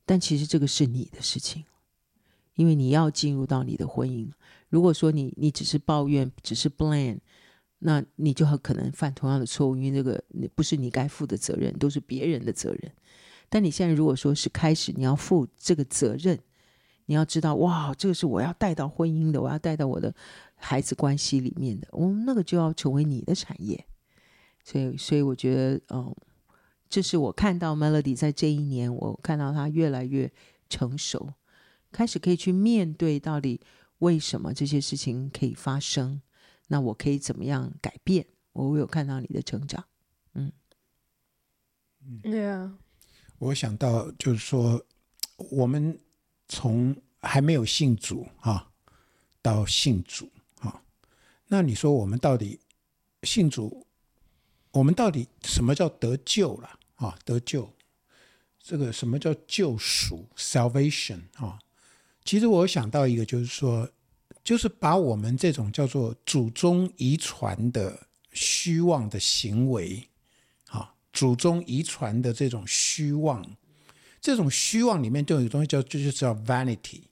[0.06, 1.64] 但其实这个是你的事情，
[2.54, 4.30] 因为你要进入到你的婚姻。
[4.68, 7.18] 如果说你你只是抱怨，只是 blame，
[7.78, 10.22] 那你就很可能犯同样的错误，因为这个
[10.54, 12.92] 不是你该负的责任，都是别人的责任。
[13.50, 16.38] 但你现在如果说是开始，你要负这个责任，
[17.06, 20.14] 你要知道，哇，这个是我要带到婚姻的，我要带到我的
[20.54, 23.84] 孩子关系里面的，我、哦、那个就要成为你的产业。
[24.62, 26.14] 所以，所以我觉得，嗯，
[26.88, 30.30] 这是我看到 Melody 在这一年，我看到他越来越
[30.68, 31.34] 成熟，
[31.90, 33.60] 开始可以去面对到底
[33.98, 36.22] 为什么这些事情可以发生，
[36.68, 38.24] 那我可以怎么样改变？
[38.52, 39.84] 我有看到你的成长，
[40.34, 40.52] 嗯，
[42.04, 42.70] 嗯，Yeah。
[43.40, 44.84] 我想到就是说，
[45.36, 45.98] 我们
[46.46, 48.70] 从还没有信主啊，
[49.40, 50.82] 到信主啊，
[51.48, 52.60] 那你说我们到底
[53.22, 53.86] 信主
[54.72, 57.18] 我们到底什么叫得救了啊？
[57.24, 57.72] 得救，
[58.62, 61.58] 这个什么叫救赎 （salvation） 啊？
[62.22, 63.88] 其实我想到一个，就是说，
[64.44, 70.09] 就是把我们这种叫做祖宗遗传的虚妄的行为，
[71.12, 73.56] 祖宗遗传的这种虚妄，
[74.20, 77.02] 这种虚妄里面就有东西叫，就是叫 vanity，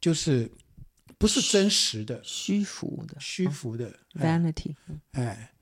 [0.00, 0.50] 就是
[1.18, 4.74] 不是真实的，虚浮的，虚浮的 vanity，
[5.12, 5.52] 哎。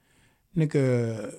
[0.56, 1.34] 那个，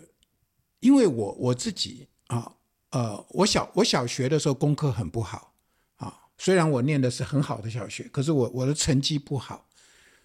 [0.81, 2.53] 因为我我自己啊，
[2.89, 5.53] 呃，我小我小学的时候功课很不好
[5.95, 9.69] 啊，虽然我念的是很好的小学，可是我我的成绩不好，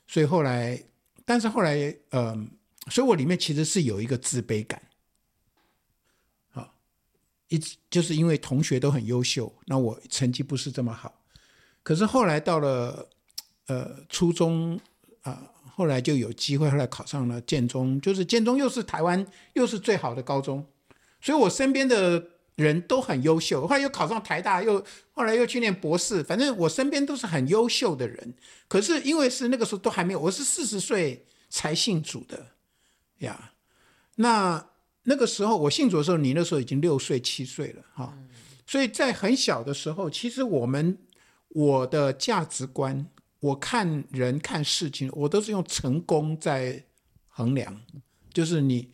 [0.09, 0.83] 所以后来，
[1.25, 1.77] 但是后来，
[2.09, 2.49] 嗯、呃，
[2.91, 4.90] 所以我里面其实是有一个自卑感，啊，
[7.51, 11.21] 一直就是因为同学都很优秀，那我成绩不是这么好，
[11.83, 13.09] 可是后来到了
[13.67, 14.81] 呃初中
[15.21, 15.33] 啊。
[15.33, 20.67] 呃后来就有机会，后来考上了建中，就是建中又是台湾又是最好的高中，
[21.23, 22.23] 所以我身边的
[22.57, 23.67] 人都很优秀。
[23.67, 28.35] 后来又考上台大，又后来又去念博士，反正我身边都是很优秀的人。
[28.69, 32.49] 可是因为是那个时候都还没有，我是四十岁才信主的
[33.21, 33.53] 呀。
[34.17, 34.70] 那
[35.11, 38.17] 那个时候我信主的时候，你那时候已经六岁七岁了哈，
[38.65, 40.97] 所以在很小的时候，其实我们
[41.49, 43.05] 我的价值观。
[43.41, 46.85] 我看人看事情，我都是用成功在
[47.27, 47.75] 衡量，
[48.35, 48.93] 就是你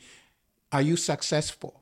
[0.68, 1.74] Are you successful？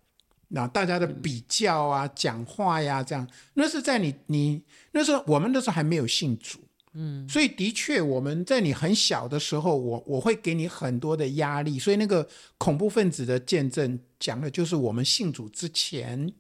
[0.48, 4.62] 那大家的比较啊、讲话呀，这样，那是在你你
[4.92, 6.58] 那时候我们那时候还没有信主，
[6.94, 12.26] 嗯，所以的确我们在你很小的时候，我我会给你很多的压力，所以那个
[12.58, 16.32] 恐怖分子的见证讲的就是我们信主之前，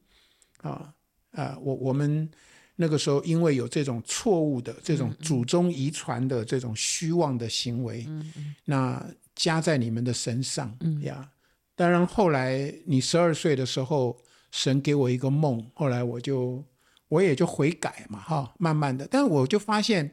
[0.62, 0.94] 啊
[1.32, 2.30] 啊，我我们。
[2.76, 11.30] 那个时候，因为有这种错误的、这种祖宗遗传的这种虚妄的行为，嗯嗯、那加在你们的身上、嗯、呀。
[11.76, 14.18] 当然，后来你十二岁的时候，
[14.50, 16.64] 神给我一个梦，后来我就
[17.06, 19.06] 我也就悔改嘛，哈，慢慢的。
[19.08, 20.12] 但是我就发现，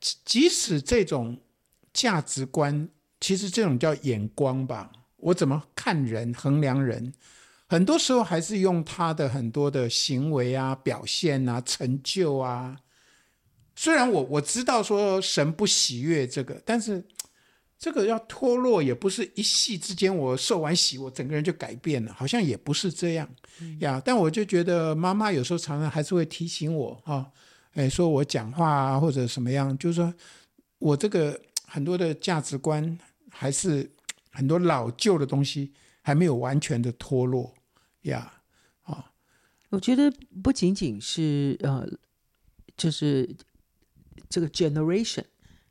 [0.00, 1.38] 即使这种
[1.92, 2.88] 价值观，
[3.20, 7.12] 其实这种叫眼光吧，我怎么看人、衡量人？
[7.66, 12.76] 很多时候还是用他的很多的行为啊、表现啊、成就啊。
[13.76, 17.04] 虽然我我知道说神不喜悦这个，但是
[17.78, 23.28] 这个要脱落也不是一夕之间，我受完洗，我整个人就改变了，好像也不是这样
[23.80, 24.02] 呀。
[24.04, 27.30] 但我就觉得妈妈有时候常常还是会提醒我啊，
[27.74, 30.12] 哎，说我讲话啊或者什么样，就是说
[30.78, 32.98] 我这个很多的价值观
[33.30, 33.90] 还是
[34.30, 37.54] 很多老旧的东西还没有完全的脱落。
[38.02, 38.42] 呀，
[38.82, 39.12] 啊，
[39.70, 40.10] 我觉得
[40.42, 41.86] 不仅仅是呃，
[42.76, 43.36] 就是
[44.28, 45.24] 这个 generation，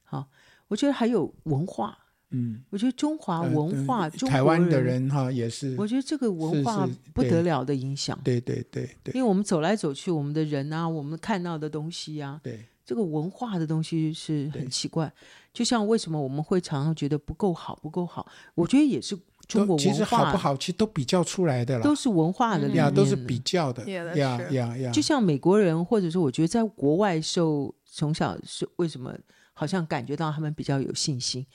[0.03, 0.29] 好，
[0.67, 1.97] 我觉得还有文化，
[2.31, 15.11] 嗯，我觉得中华文化，呃、中台湾的人哈也是，我觉得这个文化不得了的影响，对对对对，因为我们走来走去，我们的人啊，我们看到的东西啊，对，这个文化的东西是很奇怪，
[15.53, 19.17] 就像为什么我们会常常觉得不够好，不够好，我觉得也是。
[19.47, 24.91] 中国其实好不好，其实都比较出来的了，都是文化的呀，都是比较的呀呀呀。
[24.91, 29.15] 就像美国人，或者说我觉得在国外受从小是为什么
[29.53, 31.45] 好像感觉到他们比较有信心，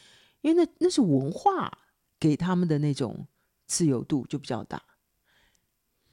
[0.42, 1.78] 因为那那是文化
[2.20, 3.26] 给他们的那种
[3.66, 4.80] 自由度就比较大，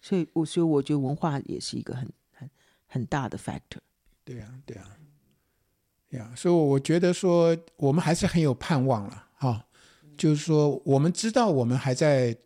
[0.02, 2.50] 所以我所以我觉得文化也是一个很很
[2.88, 3.80] 很大的 factor。
[4.24, 4.84] 对呀对呀，
[6.12, 9.66] 呀，所以我觉得说我们还是很有盼望了哈。
[10.18, 12.38] 就是说，我们知道我们还在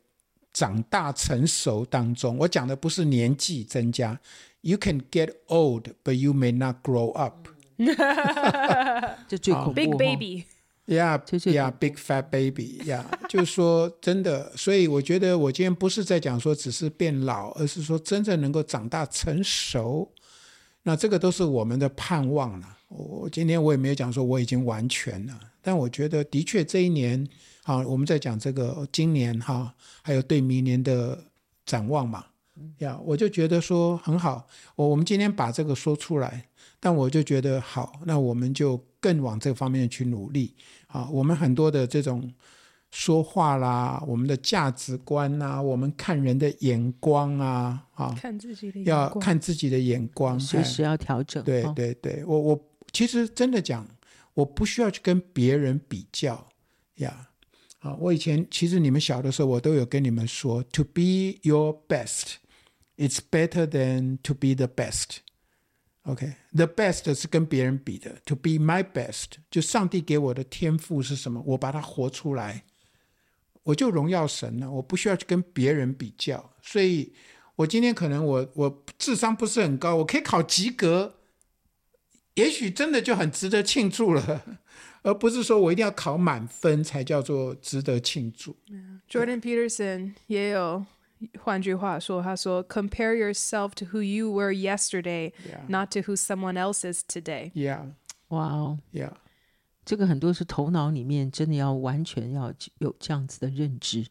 [0.52, 2.38] 长大成熟当中。
[2.38, 4.20] 我讲的不是年纪增加
[4.62, 7.48] ，You can get old, but you may not grow up。
[9.28, 9.74] 这最恐怖。
[9.74, 10.46] Big baby，yeah,
[10.88, 13.04] yeah, big fat baby，yeah。
[13.30, 20.12] 就是说，真的，所以我觉得我今天不是在讲说只是变老，而是说真正能够长大成熟。
[20.84, 22.78] 那这个都是我们的盼望了。
[22.90, 27.28] 我今天我也没有讲说我已经完全了，但我觉得的确这一年。
[27.66, 31.18] 好，我们在讲这个今年哈，还有对明年的
[31.66, 32.26] 展望嘛，
[32.80, 34.46] 呀，我就觉得说很好。
[34.76, 36.50] 我我们今天把这个说出来，
[36.82, 40.56] 但我就觉得好，那我们就更往这方面去努力。
[40.88, 42.32] 啊，我们很多的这种
[42.92, 51.44] 说话啦，我们的价值观啊，我们看人的眼光啊，啊，看自己的要看自己的眼光，随时要调整。
[51.44, 53.86] 对对对，我我其实真的讲，
[54.34, 56.48] 我不需要去跟别人比较
[56.98, 57.28] 呀。
[57.80, 62.36] 啊，我以前其实你们小的时候，我都有跟你们说，to be your best,
[62.96, 65.18] it's better than to be the best.
[66.04, 72.64] OK，the best 是跟别人比的，to be my best，就上帝给我的天赋是什么，我把它活出来。
[73.64, 76.52] 我就荣耀神了，我不需要去跟别人比较。
[76.62, 77.14] 所以，
[77.56, 81.16] 我今天可能我我智商不是很高，我可以考及格，
[82.34, 84.60] 也许真的就很值得庆祝了，
[85.04, 88.58] 而不是说我一定要考满分才叫做值得庆祝。
[89.10, 90.86] Jordan Peterson 也有。
[91.41, 95.61] 换句话说，他说：“Compare yourself to who you were yesterday, Yeah.
[95.69, 97.93] not to who someone else is today.” Yeah,
[98.29, 99.13] 哇哦， yeah.
[99.85, 104.07] 这个很多是头脑里面真的要完全要有这样子的认知。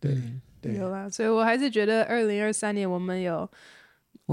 [0.00, 3.48] 对嗯对有啦，所以我还是觉得二零二三年我们有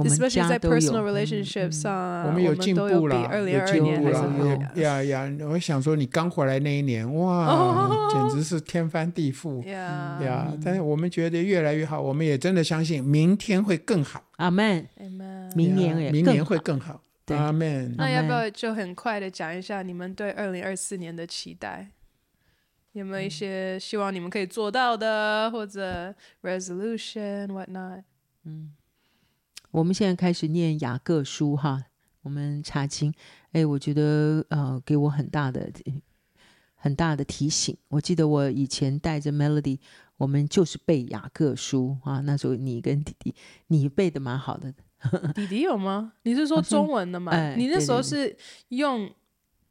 [0.00, 4.82] 我们，especially 在家都有 personal 嗯 relationships 上啊，我们有进步了，比二零有进二二年步还是了有。
[4.82, 5.30] 呀呀！
[5.48, 10.52] 我想说，你刚回来那一年，哇，哦 简直是天翻地覆 呀！
[10.64, 15.54] 但是我们觉得越来越好，我们也真的相信明天会更好，阿门，Amen.
[15.54, 17.02] 明年也明年会更好。
[17.26, 17.94] 对阿门。
[17.96, 21.88] 那要不要就很快的讲一下你们对二零二四年的期待？
[22.92, 28.00] 有没有一些希望你们可以做到的，或者 resolution what not？
[29.70, 31.82] 我们现在开始念雅各书哈，
[32.22, 33.12] 我们查经，
[33.52, 35.70] 哎，我觉得呃，给我很大的
[36.74, 37.76] 很大的提醒。
[37.88, 39.78] 我记得我以前带着 Melody，
[40.16, 42.20] 我们就是背雅各书啊。
[42.20, 43.34] 那时候你跟弟弟，
[43.68, 44.74] 你背的蛮好的。
[45.34, 46.12] 弟弟有吗？
[46.24, 47.32] 你是说中文的吗？
[47.32, 48.36] 哎你那时候对是
[48.68, 49.10] 用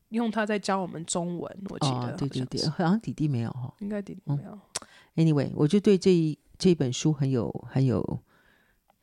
[0.10, 3.74] 用他在教我们中文，我记得、哦，对对对，好像是好像弟弟没有哈。
[3.80, 4.60] 应该弟弟没有。
[5.16, 8.20] Anyway，我就对这一这本书很有很有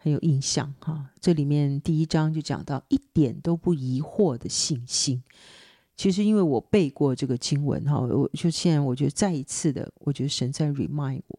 [0.07, 1.11] 很有印象哈。
[1.21, 5.21] 这里面第一章就讲到一点都不疑惑的信心。
[5.97, 11.39] 其实因为我背过这个经文哈，我就现在我觉得再一次的，我觉得神在 remind 我，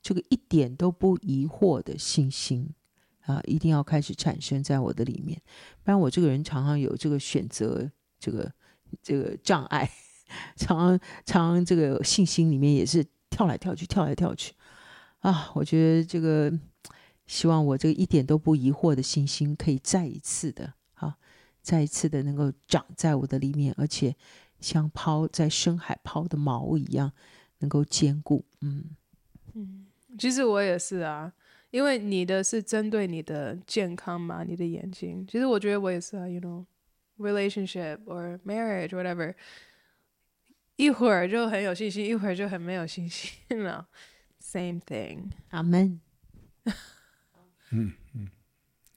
[0.00, 2.70] 这个一点都不疑惑的信心
[3.26, 5.38] 啊，一定要开始产生在我的里面，
[5.82, 8.50] 不然我这个人常常有这个选择这个
[9.02, 9.90] 这个障碍，
[10.56, 13.04] 常常常常这个信心里面也是。
[13.30, 14.52] 跳来跳去，跳来跳去，
[15.18, 15.50] 啊！
[15.56, 16.56] 我觉得这个，
[17.26, 21.16] 希望我这个一点都不疑惑的信心，可以再一次的，啊，
[21.62, 24.14] 再一次的能够长在我的里面，而且
[24.60, 27.12] 像抛在深海抛的锚一样，
[27.58, 28.44] 能够坚固。
[28.60, 28.84] 嗯
[29.54, 29.86] 嗯，
[30.18, 31.32] 其实我也是啊，
[31.70, 35.26] 因为你的是针对你的健康嘛，你的眼睛。
[35.26, 39.34] 其实我觉得我也是啊，you know，relationship or marriage whatever。
[40.76, 43.30] 一会儿就很有信心，一会儿就很没有信心
[43.62, 43.88] 了。
[44.42, 45.30] Same thing。
[45.50, 46.00] 阿门。
[47.74, 48.28] 嗯嗯，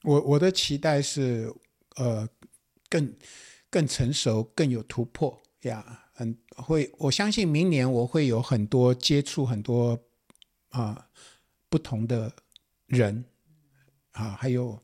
[0.04, 1.52] 我我的期待是，
[1.96, 2.28] 呃，
[2.88, 3.12] 更
[3.68, 6.04] 更成熟，更有突破呀。
[6.12, 9.98] 很会，我相信明年我会有很多接触很多
[10.70, 11.08] 啊、
[11.68, 12.32] 不同的
[12.86, 13.24] 人
[14.12, 14.80] 啊，还有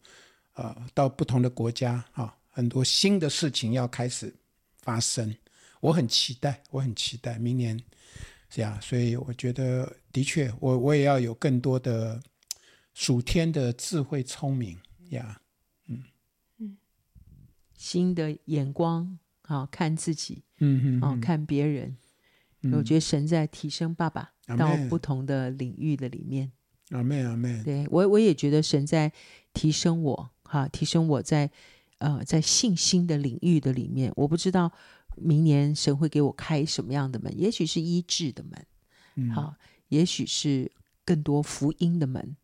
[0.52, 4.32] 啊、到不同的国家啊，很多新的事情要开始
[4.82, 5.34] 发生。
[5.80, 7.76] 我很期待，我很期待明年，
[8.48, 12.22] 这样，所以我觉得的确，我我也要有更多的
[12.94, 14.78] 属天的智慧聪明
[15.10, 15.40] 呀，
[15.88, 16.02] 嗯
[16.58, 16.76] 嗯，
[17.76, 21.96] 新的眼光，好看自己，嗯嗯，好看别人。
[22.72, 26.50] 我觉得神在提升爸爸到不同的领域的里面。
[26.90, 27.62] 阿妹阿妹。
[27.62, 29.12] 对我我也觉得神在
[29.52, 31.50] 提升我，哈，提升我在
[31.98, 34.72] 呃在信心的领域的里面，我不知道。
[35.16, 37.32] 明年神会给我开什么样的门？
[37.38, 38.66] 也许是医治的门，
[39.14, 39.54] 嗯、好，
[39.86, 40.72] 也许是
[41.04, 42.36] 更多福音的门，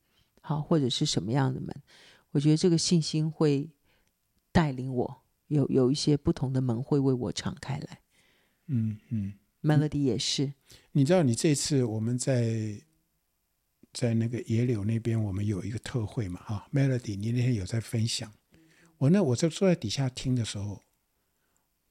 [0.51, 1.73] 好，或者是什么样的门？
[2.33, 3.71] 我觉得这个信心会
[4.51, 8.01] 带领我，有有一些不同的门会为我敞开来。
[8.67, 10.53] 嗯嗯，Melody 也是。
[10.91, 12.83] 你知道，你这次我们在
[13.93, 16.41] 在那个野柳那边，我们有一个特会嘛？
[16.43, 18.33] 哈，Melody，你那天有在分享。
[18.99, 20.83] 我呢，我在坐在底下听的时候。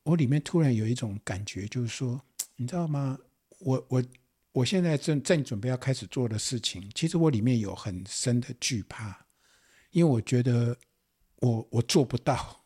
[0.04, 2.22] 我里面突然有一种感觉，就是说，
[2.58, 3.18] 你知道吗？
[3.60, 4.04] 我我
[4.52, 9.26] 我现在正正准备要开始做的事情，其实我里面有很深的惧怕，
[9.92, 10.76] 因为我觉得
[11.38, 12.66] 我我做不到，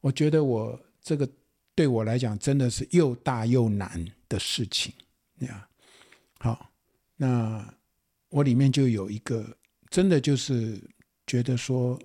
[0.00, 1.28] 我觉得我这个
[1.74, 4.92] 对我来讲真的是又大又难的事情
[5.40, 5.68] 呀。
[6.38, 6.72] 好，
[7.16, 7.74] 那
[8.30, 9.56] 我里面就有一个，
[9.90, 10.82] 真的就是
[11.26, 12.00] 觉得说，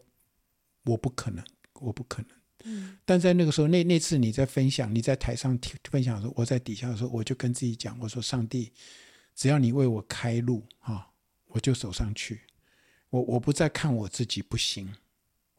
[0.84, 1.43] 我不可能，
[1.80, 2.37] 我不可能。
[3.05, 5.58] 但在那个时候，那那次你在分享，你在台上
[5.89, 8.74] 分享的时候，我在底下的时候，我就跟自己讲，我说：“上帝，
[9.36, 11.12] 只要你为我开路啊，
[11.47, 12.41] 我就走上去。
[13.10, 14.93] 我我不再看我自己不行，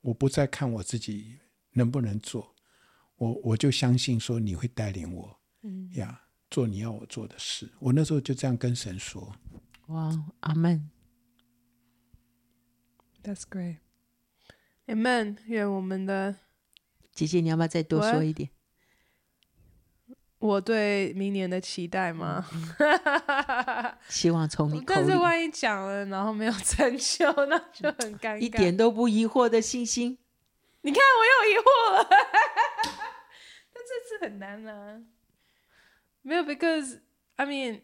[0.03, 1.37] 我不再看我自己
[1.73, 2.55] 能不能做，
[3.17, 6.21] 我我就相信说你会带领我，嗯呀，
[6.51, 7.69] 做你要我做的事。
[7.79, 9.35] 我那时候就这样跟神说。
[9.87, 10.91] 哇，阿门。
[13.23, 13.79] That's great.
[14.87, 15.39] Amen.
[15.47, 16.37] 愿我们的。
[17.19, 18.49] 姐姐，你要不要再多说一点？
[20.39, 22.47] 我对明年的期待吗？
[24.09, 24.81] 希望从你。
[24.87, 28.39] 但是万一讲了，然后没有成就，那就很尴尬。
[28.39, 30.17] 一点都不疑惑的信心。
[30.83, 32.09] 你看，我又疑惑了。
[33.75, 35.03] 但这次很难啊。
[36.23, 37.01] 没有，because
[37.35, 37.81] I mean,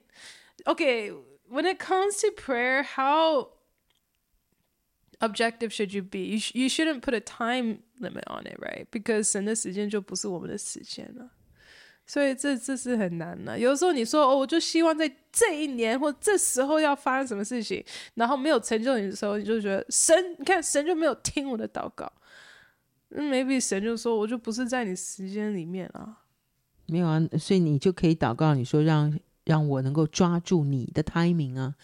[0.65, 1.11] okay,
[1.49, 3.54] when it comes to prayer, how
[5.21, 6.21] objective should you be?
[6.21, 8.87] You you shouldn't put a time limit on it, right?
[8.91, 11.31] Because 神的时间就不是我们的时间了。
[12.07, 13.59] 所以这这是很难的。
[13.59, 17.83] 有的时候你说哦，我就希望在这一年或这时候要发生什么事情，
[18.15, 22.13] 然后没有成就你的时候，你就觉得神，你看神就没有听我的祷告。
[23.09, 26.21] 嗯，maybe 神就说我就不是在你时间里面啊。
[26.87, 31.75] 没有啊，所以你就可以祷告，你说让让我能够抓住你的 timing 啊，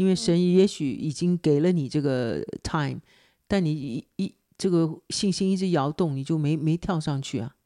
[0.00, 3.00] 因为神也许已经给了你这个 time，
[3.46, 7.56] 但你一一这个信心一直摇动，你就没没跳上去啊。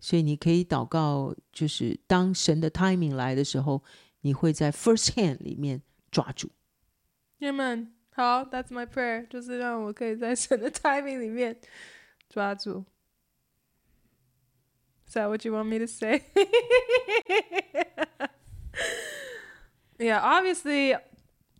[0.00, 3.82] 所以你可以祷告，就是当神的 timing 来的时候，
[4.22, 6.50] 你会在 first hand 里面抓住。
[7.40, 7.88] Amen。
[8.14, 11.58] 好，That's my prayer，就是让我可以在神的 timing 里面
[12.28, 12.84] 抓住。
[15.06, 16.22] Is that what you want me to say?
[19.98, 20.98] Yeah, obviously,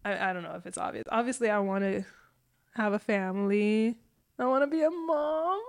[0.02, 1.04] I I don't know if it's obvious.
[1.10, 2.04] Obviously, I want to
[2.74, 3.96] have a family.
[4.38, 5.60] I want to be a mom.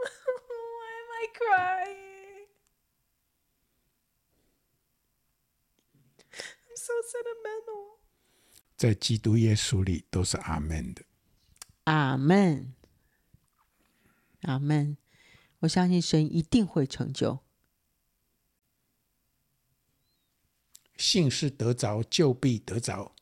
[0.80, 2.48] Why am I crying?
[6.76, 8.00] So sentimental，
[8.76, 11.04] 在基督耶稣里都是阿门的。
[11.86, 12.74] 阿门，
[14.42, 14.98] 阿门。
[15.60, 17.40] 我相信神一定会成就。
[20.98, 23.16] 信是得着，就必得着。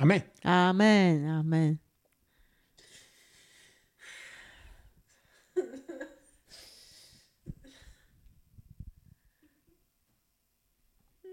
[0.00, 1.78] 阿门，阿门，阿门。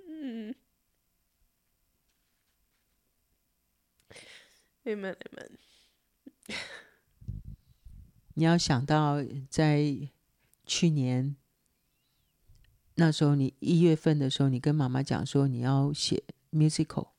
[0.09, 0.53] 嗯。
[4.83, 5.49] Amen, amen.
[8.33, 10.09] 你要想到，在
[10.65, 11.37] 去年
[12.95, 17.11] 那时候，你一月份的时候，你跟妈妈讲说你要写 musical，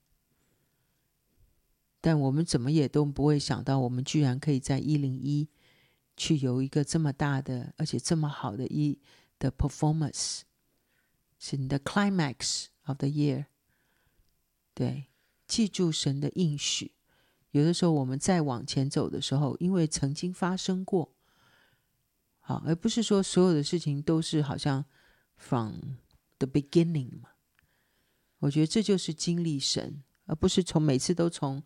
[2.09, 5.47] 但我们怎么也都不会想到，我们居然可以在一零一
[6.17, 8.99] 去有一个这么大的，而且这么好的一
[9.39, 10.41] 的 performance，
[11.39, 13.45] 是你的 climax of the year。
[14.73, 15.09] 对，
[15.47, 16.93] 记住神的应许。
[17.51, 21.15] 有的时候，我们再往前走的时候，因为曾经发生过，
[22.41, 24.83] 好，而不是说所有的事情都是好像
[25.37, 25.75] from
[26.39, 27.29] the beginning 嘛。
[28.39, 31.63] 我觉得这就是经历神，而不是从每次都从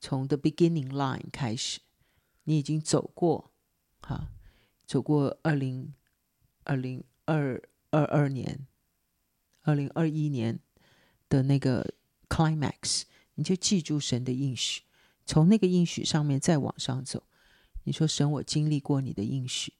[0.00, 1.80] 从 the beginning line 开始。
[2.44, 3.52] 你已经走过，
[4.00, 4.32] 哈，
[4.84, 5.94] 走过二零
[6.64, 8.66] 二零二二二年、
[9.60, 10.58] 二零二一年
[11.28, 11.94] 的那个
[12.28, 13.02] climax，
[13.34, 14.82] 你就记住神的应许。
[15.26, 17.22] 从那个应许上面再往上走，
[17.84, 19.74] 你说神，我经历过你的应许，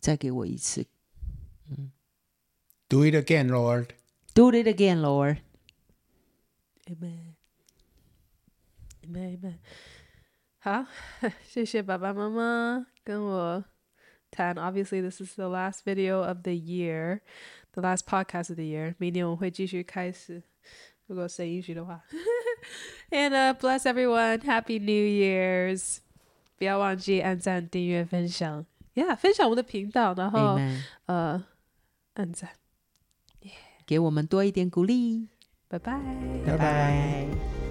[0.00, 0.86] 再给我一次，
[1.68, 1.92] 嗯。
[2.88, 3.90] Do it again, Lord.
[4.34, 5.38] Do it again, Lord.
[6.86, 7.35] Amen.
[9.05, 9.37] Amen.
[9.37, 9.57] Amen.
[10.59, 10.85] 好，
[11.43, 13.65] 谢谢爸爸妈妈跟我
[14.29, 14.55] 谈。
[14.55, 17.21] Obviously, this is the last video of the year,
[17.73, 18.93] the last podcast of the year.
[18.97, 20.43] 明年我会继续开始，
[21.07, 22.03] 如果谁允许的话。
[23.09, 24.39] And uh, bless everyone.
[24.41, 25.97] Happy New Year's！
[26.57, 28.65] 不要忘记按赞、订阅、分享。
[28.93, 30.83] Yeah，分享我们的频道，然后 Amen.
[31.07, 31.45] 呃，
[32.13, 32.51] 按赞，
[33.87, 35.29] 给我们多一点鼓励。
[35.67, 35.99] 拜拜，
[36.45, 37.64] 拜拜。